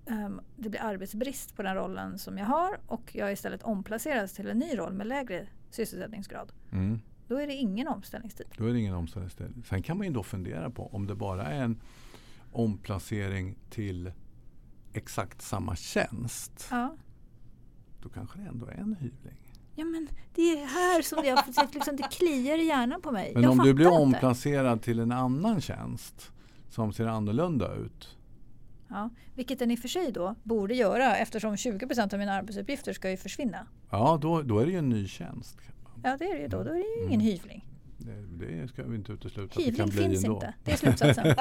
um, 0.06 0.42
det 0.56 0.70
blir 0.70 0.82
arbetsbrist 0.82 1.56
på 1.56 1.64
den 1.64 1.76
rollen 1.76 2.20
som 2.20 2.38
jag 2.38 2.46
har 2.46 2.78
och 2.88 3.16
jag 3.16 3.32
istället 3.32 3.64
omplaceras 3.64 4.34
till 4.34 4.50
en 4.50 4.60
ny 4.60 4.78
roll 4.78 4.94
med 4.94 5.08
lägre 5.08 5.48
sysselsättningsgrad. 5.70 6.52
Mm. 6.72 7.00
Då 7.28 7.42
är 7.42 7.48
det 7.48 7.54
ingen 7.54 7.88
omställningstid. 7.88 8.48
Då 8.58 8.66
är 8.66 8.74
det 8.74 8.80
ingen 8.80 8.96
omställningstid. 8.96 9.64
Sen 9.66 9.84
kan 9.84 9.98
man 9.98 10.08
ju 10.08 10.14
då 10.14 10.24
fundera 10.24 10.70
på 10.70 10.88
om 10.88 11.08
det 11.08 11.16
bara 11.16 11.46
är 11.46 11.62
en 11.62 11.82
omplacering 12.52 13.58
till 13.70 14.12
exakt 14.94 15.42
samma 15.42 15.76
tjänst. 15.76 16.68
Ja. 16.72 16.96
Då 18.02 18.10
kanske 18.10 18.40
det 18.40 18.46
ändå 18.46 18.66
är 18.66 18.72
en 18.72 18.96
hyvling. 18.96 19.45
Ja 19.76 19.86
men 19.86 20.10
det 20.36 20.42
är 20.42 20.66
här 20.66 21.02
som 21.02 21.26
jag, 21.26 21.40
liksom, 21.74 21.96
det 21.96 22.04
kliar 22.04 22.58
i 22.58 22.66
hjärnan 22.66 23.02
på 23.02 23.12
mig. 23.12 23.32
Men 23.34 23.44
jag 23.44 23.52
om 23.52 23.58
du 23.58 23.74
blir 23.74 23.92
omplacerad 23.92 24.74
inte. 24.74 24.86
till 24.86 25.00
en 25.00 25.12
annan 25.12 25.62
tjänst 25.62 26.32
som 26.70 26.94
ser 26.94 27.06
annorlunda 27.06 27.76
ut. 27.76 28.18
Ja, 28.88 29.10
vilket 29.34 29.60
den 29.60 29.72
i 29.72 29.76
och 29.76 29.80
för 29.80 29.88
sig 29.88 30.12
då 30.12 30.36
borde 30.44 30.76
göra 30.76 31.16
eftersom 31.18 31.56
20% 31.56 32.14
av 32.14 32.20
mina 32.20 32.34
arbetsuppgifter 32.34 32.94
ska 32.94 33.10
ju 33.10 33.18
försvinna. 33.18 33.68
Ja, 33.90 34.20
då, 34.22 34.42
då 34.42 34.60
är 34.60 34.66
det 34.66 34.72
ju 34.72 34.78
en 34.78 34.90
ny 34.90 35.08
tjänst. 35.08 35.58
Ja, 36.04 36.18
det 36.18 36.26
är 36.26 36.36
det 36.36 36.42
ju 36.42 36.48
då. 36.48 36.64
Då 36.64 36.70
är 36.70 36.74
det 36.74 36.80
ju 36.80 37.08
ingen 37.08 37.22
mm. 37.22 37.26
hyvling. 37.26 37.68
Det, 37.98 38.46
det, 38.46 38.68
ska 38.68 38.84
vi 38.84 38.96
inte 38.96 39.12
utesluta. 39.12 39.60
Hyvling 39.60 39.86
det 39.86 39.92
finns 39.92 40.26
inte. 40.26 40.54
Det 40.64 40.72
är 40.72 40.78
slutsatsen. 40.78 41.26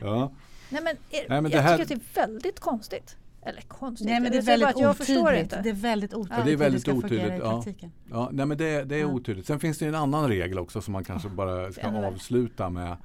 ja. 0.00 0.32
Nej, 0.70 0.82
men, 0.82 0.96
är, 1.10 1.28
Nej, 1.28 1.40
men 1.40 1.50
jag 1.50 1.62
här... 1.62 1.78
tycker 1.78 1.94
att 1.94 2.02
det 2.14 2.20
är 2.20 2.26
väldigt 2.26 2.60
konstigt. 2.60 3.16
Eller 3.44 3.60
konstigt. 3.60 4.08
Nej, 4.08 4.20
men 4.20 4.32
det 4.32 4.38
är 4.38 4.42
väldigt 4.42 4.78
jag 4.78 4.90
otydligt. 4.90 5.54
Det 5.62 5.68
är 5.68 5.72
väldigt 5.72 6.14
otydligt. 6.14 6.38
Ja, 6.38 6.44
det 6.44 6.52
är 6.52 6.56
väldigt 6.56 6.88
otydligt. 6.88 7.38
Ja. 7.38 7.64
Ja, 8.10 8.28
nej, 8.32 8.46
men 8.46 8.58
det, 8.58 8.84
det 8.84 8.96
är 8.96 9.00
ja. 9.00 9.06
otydligt. 9.06 9.46
Sen 9.46 9.60
finns 9.60 9.78
det 9.78 9.86
en 9.86 9.94
annan 9.94 10.28
regel 10.28 10.58
också 10.58 10.80
som 10.80 10.92
man 10.92 11.04
kanske 11.04 11.28
bara 11.28 11.72
ska 11.72 11.88
avsluta 11.88 12.70
med 12.70 12.96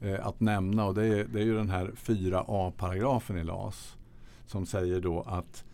eh, 0.00 0.26
att 0.26 0.40
nämna 0.40 0.84
och 0.84 0.94
det 0.94 1.06
är, 1.06 1.24
det 1.24 1.40
är 1.40 1.44
ju 1.44 1.56
den 1.56 1.70
här 1.70 1.90
4a-paragrafen 2.04 3.38
i 3.38 3.44
LAS 3.44 3.96
som 4.46 4.66
säger 4.66 5.00
då 5.00 5.22
att 5.22 5.64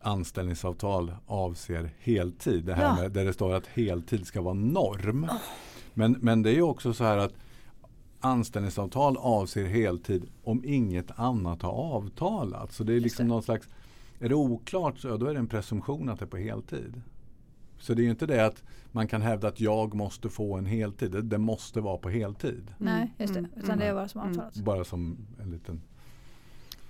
anställningsavtal 0.00 1.12
avser 1.26 1.90
heltid. 1.98 2.64
Det 2.64 2.74
här 2.74 2.84
ja. 2.84 3.02
med, 3.02 3.10
där 3.10 3.24
det 3.24 3.32
står 3.32 3.54
att 3.54 3.66
heltid 3.66 4.26
ska 4.26 4.40
vara 4.40 4.54
norm. 4.54 5.24
Oh. 5.24 5.36
Men, 5.94 6.16
men 6.20 6.42
det 6.42 6.50
är 6.50 6.54
ju 6.54 6.62
också 6.62 6.94
så 6.94 7.04
här 7.04 7.16
att 7.16 7.34
anställningsavtal 8.24 9.16
avser 9.16 9.64
heltid 9.64 10.30
om 10.44 10.62
inget 10.64 11.18
annat 11.18 11.62
har 11.62 11.72
avtalats. 11.72 12.76
Så 12.76 12.84
det 12.84 12.94
är 12.94 13.00
liksom 13.00 13.28
någon 13.28 13.42
slags, 13.42 13.68
är 14.18 14.28
det 14.28 14.34
oklart 14.34 14.98
så 14.98 15.16
då 15.16 15.26
är 15.26 15.32
det 15.32 15.38
en 15.38 15.48
presumtion 15.48 16.08
att 16.08 16.18
det 16.18 16.24
är 16.24 16.26
på 16.26 16.36
heltid. 16.36 17.02
Så 17.78 17.94
det 17.94 18.02
är 18.02 18.04
ju 18.04 18.10
inte 18.10 18.26
det 18.26 18.46
att 18.46 18.62
man 18.92 19.08
kan 19.08 19.22
hävda 19.22 19.48
att 19.48 19.60
jag 19.60 19.94
måste 19.94 20.28
få 20.28 20.56
en 20.56 20.66
heltid. 20.66 21.10
Det, 21.10 21.22
det 21.22 21.38
måste 21.38 21.80
vara 21.80 21.98
på 21.98 22.08
heltid. 22.08 22.74
Nej, 22.78 23.14
just 23.18 23.34
det. 23.34 23.38
Mm. 23.38 23.50
Utan 23.56 23.78
det 23.78 23.84
är 23.84 23.94
bara 23.94 24.08
som 24.08 24.20
mm. 24.20 24.30
avtalats. 24.30 24.60
Bara 24.60 24.84
som 24.84 25.16
en 25.40 25.50
liten 25.50 25.80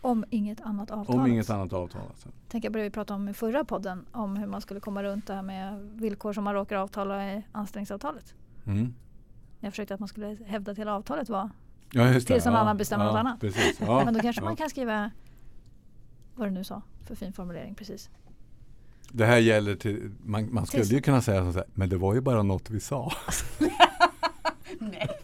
om 0.02 0.24
inget 0.30 0.60
annat 0.60 0.90
avtalas. 0.90 1.20
Om 1.20 1.26
inget 1.26 1.50
annat 1.50 1.72
avtalas. 1.72 2.26
Tänker 2.48 2.70
på 2.70 2.76
det 2.78 2.84
vi 2.84 2.90
pratade 2.90 3.16
om 3.20 3.28
i 3.28 3.34
förra 3.34 3.64
podden. 3.64 4.06
Om 4.12 4.36
hur 4.36 4.46
man 4.46 4.60
skulle 4.60 4.80
komma 4.80 5.02
runt 5.02 5.26
det 5.26 5.34
här 5.34 5.42
med 5.42 5.90
villkor 5.94 6.32
som 6.32 6.44
man 6.44 6.54
råkar 6.54 6.76
avtala 6.76 7.32
i 7.32 7.42
anställningsavtalet. 7.52 8.34
Mm. 8.66 8.94
Jag 9.64 9.72
försökte 9.72 9.94
att 9.94 10.00
man 10.00 10.08
skulle 10.08 10.36
hävda 10.46 10.72
att 10.72 10.78
hela 10.78 10.94
avtalet 10.94 11.28
var 11.28 11.50
ja, 11.92 12.20
tills 12.20 12.44
någon 12.44 12.54
ja, 12.54 12.60
annan 12.60 12.76
bestämmer 12.76 13.04
ja, 13.04 13.10
något 13.10 13.18
annat. 13.18 13.40
Precis, 13.40 13.80
ja, 13.80 14.04
Men 14.04 14.14
då 14.14 14.20
kanske 14.20 14.42
man 14.42 14.56
kan 14.56 14.70
skriva 14.70 15.10
vad 16.34 16.48
du 16.48 16.50
nu 16.50 16.64
sa 16.64 16.82
för 17.06 17.14
fin 17.14 17.32
formulering 17.32 17.74
precis. 17.74 18.10
Det 19.08 19.26
här 19.26 19.38
gäller 19.38 19.74
till, 19.74 20.10
man, 20.24 20.54
man 20.54 20.66
skulle 20.66 20.84
ju 20.84 21.00
kunna 21.00 21.22
säga 21.22 21.52
så 21.52 21.58
här, 21.58 21.66
men 21.74 21.88
det 21.88 21.96
var 21.96 22.14
ju 22.14 22.20
bara 22.20 22.42
något 22.42 22.70
vi 22.70 22.80
sa. 22.80 23.12
Nej. 24.78 25.08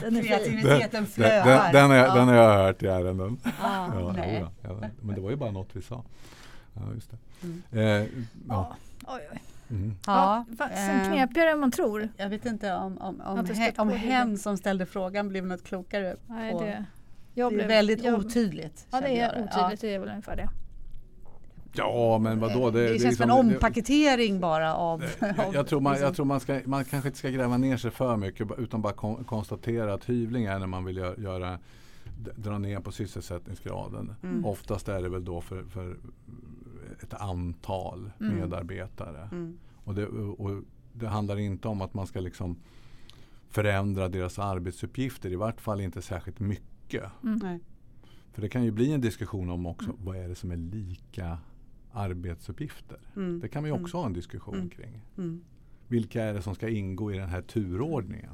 Den 0.00 0.16
är 0.16 0.22
Kreativiteten 0.22 1.06
flödar. 1.06 1.72
Den, 1.72 1.90
den, 1.90 2.04
den, 2.04 2.16
den, 2.16 2.28
har 2.28 2.34
jag 2.34 2.54
hört 2.54 2.82
i 2.82 2.86
ärenden. 2.86 3.38
Ah, 3.44 3.86
ja, 3.94 4.14
ja, 4.16 4.50
ja, 4.62 4.88
men 5.00 5.14
det 5.14 5.20
var 5.20 5.30
ju 5.30 5.36
bara 5.36 5.50
något 5.50 5.68
vi 5.72 5.82
sa. 5.82 6.04
Ja, 6.74 6.82
just 6.94 7.10
det. 7.10 7.18
Mm. 7.42 7.62
Eh, 7.70 8.08
ja. 8.48 8.76
Oj, 9.06 9.28
oj. 9.32 9.42
Mm. 9.70 9.94
Ja, 10.06 10.44
ja, 10.58 10.68
sen 10.74 11.00
eh, 11.00 11.08
knepigare 11.08 11.50
än 11.50 11.60
man 11.60 11.70
tror. 11.70 12.08
Jag 12.16 12.28
vet 12.28 12.46
inte 12.46 12.74
om, 12.74 12.98
om, 12.98 13.20
om, 13.20 13.46
he, 13.46 13.72
om 13.76 13.88
hen 13.88 14.38
som 14.38 14.56
ställde 14.56 14.86
frågan 14.86 15.28
blev 15.28 15.46
något 15.46 15.64
klokare. 15.64 16.16
Nej, 16.26 16.54
det, 16.54 16.84
jag 17.34 17.52
det 17.52 17.62
är 17.62 17.68
väldigt 17.68 18.04
jag, 18.04 18.18
otydligt. 18.18 18.86
Ja, 18.90 19.00
det 19.00 19.20
är 19.20 19.30
otydligt. 19.30 19.52
Ja. 19.56 19.72
Det 19.80 19.94
är 19.94 19.98
väl 19.98 20.08
ungefär 20.08 20.36
det. 20.36 20.48
Ja, 21.72 22.18
men 22.18 22.40
vadå? 22.40 22.70
Det, 22.70 22.82
det, 22.82 22.92
det 22.92 22.98
känns 22.98 23.16
som 23.16 23.30
en 23.30 23.36
ompaketering 23.36 24.40
bara 24.40 24.74
av... 24.74 25.04
Jag, 25.20 25.54
jag, 25.54 25.66
tror, 25.66 25.80
man, 25.80 26.00
jag 26.00 26.14
tror 26.14 26.26
man, 26.26 26.40
ska, 26.40 26.60
man 26.64 26.84
kanske 26.84 27.08
inte 27.08 27.18
ska 27.18 27.28
gräva 27.28 27.56
ner 27.56 27.76
sig 27.76 27.90
för 27.90 28.16
mycket 28.16 28.48
utan 28.58 28.82
bara 28.82 28.92
kon, 28.92 29.24
konstatera 29.24 29.94
att 29.94 30.04
hyvling 30.04 30.44
är 30.44 30.58
när 30.58 30.66
man 30.66 30.84
vill 30.84 30.96
göra, 30.96 31.58
dra 32.36 32.58
ner 32.58 32.80
på 32.80 32.92
sysselsättningsgraden. 32.92 34.14
Mm. 34.22 34.44
Oftast 34.44 34.88
är 34.88 35.02
det 35.02 35.08
väl 35.08 35.24
då 35.24 35.40
för, 35.40 35.62
för 35.62 35.96
ett 37.02 37.14
antal 37.14 38.10
mm. 38.20 38.36
medarbetare. 38.36 39.28
Mm. 39.32 39.58
Och, 39.74 39.94
det, 39.94 40.06
och 40.06 40.62
det 40.92 41.08
handlar 41.08 41.38
inte 41.38 41.68
om 41.68 41.80
att 41.80 41.94
man 41.94 42.06
ska 42.06 42.20
liksom 42.20 42.56
förändra 43.48 44.08
deras 44.08 44.38
arbetsuppgifter, 44.38 45.32
i 45.32 45.36
vart 45.36 45.60
fall 45.60 45.80
inte 45.80 46.02
särskilt 46.02 46.40
mycket. 46.40 47.04
Mm. 47.24 47.60
För 48.32 48.42
det 48.42 48.48
kan 48.48 48.64
ju 48.64 48.70
bli 48.70 48.92
en 48.92 49.00
diskussion 49.00 49.50
om 49.50 49.66
också 49.66 49.90
mm. 49.90 50.04
vad 50.04 50.16
är 50.16 50.28
det 50.28 50.34
som 50.34 50.50
är 50.50 50.56
lika 50.56 51.38
arbetsuppgifter. 51.92 52.98
Mm. 53.16 53.40
Det 53.40 53.48
kan 53.48 53.64
vi 53.64 53.70
också 53.70 53.96
mm. 53.96 54.02
ha 54.02 54.06
en 54.06 54.12
diskussion 54.12 54.54
mm. 54.54 54.70
kring. 54.70 55.04
Mm. 55.18 55.40
Vilka 55.88 56.22
är 56.22 56.34
det 56.34 56.42
som 56.42 56.54
ska 56.54 56.68
ingå 56.68 57.12
i 57.12 57.18
den 57.18 57.28
här 57.28 57.42
turordningen? 57.42 58.30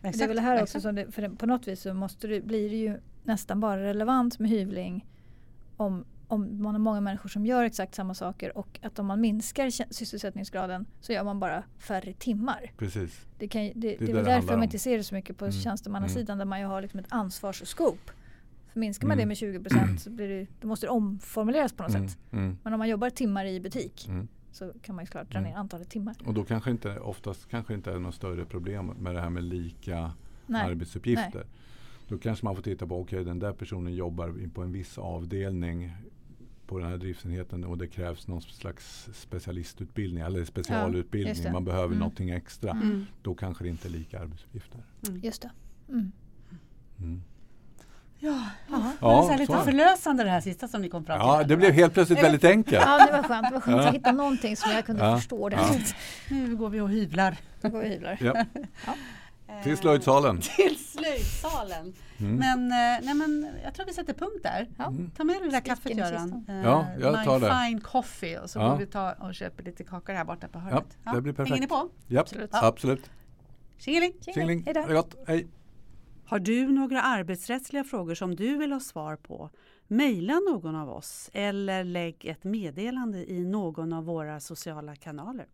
Det 0.00 0.20
är 0.24 0.28
väl 0.28 0.38
här 0.38 0.62
också 0.62 0.80
som 0.80 0.94
det, 0.94 1.12
för 1.12 1.28
på 1.28 1.46
något 1.46 1.68
vis 1.68 1.80
så 1.80 1.94
måste 1.94 2.26
det, 2.26 2.40
blir 2.40 2.70
det 2.70 2.76
ju 2.76 2.98
nästan 3.24 3.60
bara 3.60 3.82
relevant 3.82 4.38
med 4.38 4.50
hyvling 4.50 5.06
om, 5.76 6.04
om 6.28 6.62
man 6.62 6.74
har 6.74 6.78
många 6.78 7.00
människor 7.00 7.28
som 7.28 7.46
gör 7.46 7.64
exakt 7.64 7.94
samma 7.94 8.14
saker 8.14 8.58
och 8.58 8.78
att 8.82 8.98
om 8.98 9.06
man 9.06 9.20
minskar 9.20 9.92
sysselsättningsgraden 9.92 10.86
så 11.00 11.12
gör 11.12 11.24
man 11.24 11.40
bara 11.40 11.62
färre 11.78 12.12
timmar. 12.12 12.72
Precis. 12.76 13.26
Det, 13.38 13.48
kan, 13.48 13.62
det, 13.62 13.72
det, 13.74 13.96
det 13.98 14.10
är 14.10 14.14
väl 14.14 14.24
därför 14.24 14.54
man 14.54 14.62
inte 14.62 14.78
ser 14.78 14.96
det 14.96 15.04
så 15.04 15.14
mycket 15.14 15.36
på 15.36 15.44
mm. 15.44 15.52
tjänstemannasidan 15.52 16.38
där 16.38 16.44
man 16.44 16.60
ju 16.60 16.66
har 16.66 16.82
liksom 16.82 17.00
ett 17.00 17.06
ansvarsscope. 17.08 18.12
Minskar 18.74 19.08
man 19.08 19.14
mm. 19.14 19.22
det 19.22 19.28
med 19.28 19.36
20 19.36 19.60
procent 19.60 20.00
så 20.00 20.10
blir 20.10 20.28
det, 20.28 20.46
då 20.60 20.68
måste 20.68 20.86
det 20.86 20.90
omformuleras 20.90 21.72
på 21.72 21.82
något 21.82 21.94
mm. 21.94 22.08
sätt. 22.08 22.18
Mm. 22.32 22.58
Men 22.62 22.72
om 22.72 22.78
man 22.78 22.88
jobbar 22.88 23.10
timmar 23.10 23.44
i 23.44 23.60
butik 23.60 24.08
mm. 24.08 24.28
så 24.52 24.72
kan 24.82 24.94
man 24.94 25.04
ju 25.04 25.10
klart 25.10 25.30
dra 25.30 25.40
ner 25.40 25.48
mm. 25.48 25.60
antalet 25.60 25.90
timmar. 25.90 26.16
Och 26.26 26.34
då 26.34 26.44
kanske 26.44 26.70
inte, 26.70 26.98
oftast 26.98 27.50
kanske 27.50 27.74
inte 27.74 27.92
är 27.92 27.98
något 27.98 28.14
större 28.14 28.44
problem 28.44 28.86
med 28.86 29.14
det 29.14 29.20
här 29.20 29.30
med 29.30 29.44
lika 29.44 30.12
Nej. 30.46 30.70
arbetsuppgifter. 30.70 31.30
Nej. 31.34 31.46
Då 32.08 32.18
kanske 32.18 32.44
man 32.44 32.56
får 32.56 32.62
titta 32.62 32.86
på, 32.86 33.00
okej 33.00 33.20
okay, 33.20 33.24
den 33.24 33.38
där 33.38 33.52
personen 33.52 33.94
jobbar 33.94 34.48
på 34.54 34.62
en 34.62 34.72
viss 34.72 34.98
avdelning 34.98 35.92
på 36.66 36.78
den 36.78 36.88
här 36.88 36.96
driftsenheten 36.96 37.64
och 37.64 37.78
det 37.78 37.86
krävs 37.86 38.28
någon 38.28 38.42
slags 38.42 39.08
specialistutbildning 39.14 40.22
eller 40.22 40.44
specialutbildning. 40.44 41.44
Ja, 41.44 41.52
man 41.52 41.64
behöver 41.64 41.86
mm. 41.86 41.98
någonting 41.98 42.30
extra. 42.30 42.70
Mm. 42.70 43.06
Då 43.22 43.34
kanske 43.34 43.64
det 43.64 43.70
inte 43.70 43.88
är 43.88 43.90
lika 43.90 44.20
arbetsuppgifter. 44.20 44.80
Mm. 45.08 45.20
Just 45.22 45.42
det. 45.42 45.50
Mm. 45.88 46.12
mm. 46.98 47.22
Ja, 48.18 48.42
ja, 48.70 48.92
ja 49.00 49.28
det 49.30 49.38
lite 49.38 49.52
så. 49.52 49.58
förlösande 49.58 50.24
det 50.24 50.30
här 50.30 50.40
sista 50.40 50.68
som 50.68 50.82
ni 50.82 50.88
kom 50.88 51.04
fram 51.04 51.20
till. 51.20 51.26
Ja, 51.26 51.44
det 51.44 51.56
blev 51.56 51.72
helt 51.72 51.94
plötsligt 51.94 52.22
väldigt 52.22 52.44
enkelt. 52.44 52.84
Ja, 52.86 53.06
det 53.06 53.12
var 53.12 53.22
skönt. 53.22 53.48
Det 53.48 53.54
var 53.54 53.60
skönt 53.60 53.80
att 53.80 53.94
hitta 53.94 54.12
någonting 54.12 54.56
som 54.56 54.70
jag 54.70 54.86
kunde 54.86 55.04
ja. 55.04 55.16
förstå. 55.16 55.48
Det. 55.48 55.56
Ja. 55.56 55.74
Nu 56.30 56.56
går 56.56 56.70
vi 56.70 56.80
och 56.80 56.90
hyvlar. 56.90 57.36
Nu 57.60 57.70
går 57.70 57.78
vi 57.78 57.86
och 57.86 57.90
hyvlar. 57.90 58.18
Ja. 58.20 58.44
Till 59.64 59.76
slöjdsalen. 59.76 60.40
Till 60.40 60.78
slöjdsalen. 60.78 61.94
Mm. 62.18 62.36
Men, 62.36 62.62
eh, 62.62 63.04
nej, 63.04 63.14
men 63.14 63.48
jag 63.64 63.74
tror 63.74 63.86
vi 63.86 63.92
sätter 63.92 64.14
punkt 64.14 64.40
där. 64.42 64.68
Ja. 64.78 64.92
Ta 65.16 65.24
med 65.24 65.36
dig 65.36 65.44
det 65.44 65.56
där 65.56 65.60
kaffet 65.60 65.96
Göran. 65.96 66.44
Ja, 66.48 66.86
jag 67.00 67.24
tar 67.24 67.38
My 67.40 67.46
det. 67.46 67.66
fine 67.66 67.80
coffee 67.80 68.38
och 68.38 68.50
så 68.50 68.58
ja. 68.58 68.68
går 68.68 68.76
vi 68.76 68.86
ta 68.86 69.12
och 69.12 69.34
köper 69.34 69.64
lite 69.64 69.84
kakor 69.84 70.12
här 70.12 70.24
borta 70.24 70.48
på 70.48 70.58
hörnet. 70.58 70.98
Ja, 71.04 71.12
det 71.12 71.20
blir 71.20 71.32
perfekt. 71.32 71.50
Hänger 71.50 71.60
ni 71.60 71.68
på? 71.68 71.90
Ja, 72.08 72.20
absolut. 72.20 72.50
Ja. 72.52 72.66
absolut. 72.66 73.10
Tjingeling! 73.78 74.12
Tjingeling. 74.20 74.62
Hej 74.64 74.74
då. 74.74 74.94
Gott. 74.94 75.16
Hej. 75.26 75.46
Har 76.26 76.38
du 76.38 76.68
några 76.68 77.02
arbetsrättsliga 77.02 77.84
frågor 77.84 78.14
som 78.14 78.36
du 78.36 78.56
vill 78.56 78.72
ha 78.72 78.80
svar 78.80 79.16
på? 79.16 79.50
Maila 79.88 80.34
någon 80.34 80.76
av 80.76 80.90
oss 80.90 81.30
eller 81.32 81.84
lägg 81.84 82.24
ett 82.24 82.44
meddelande 82.44 83.30
i 83.30 83.44
någon 83.44 83.92
av 83.92 84.04
våra 84.04 84.40
sociala 84.40 84.96
kanaler. 84.96 85.46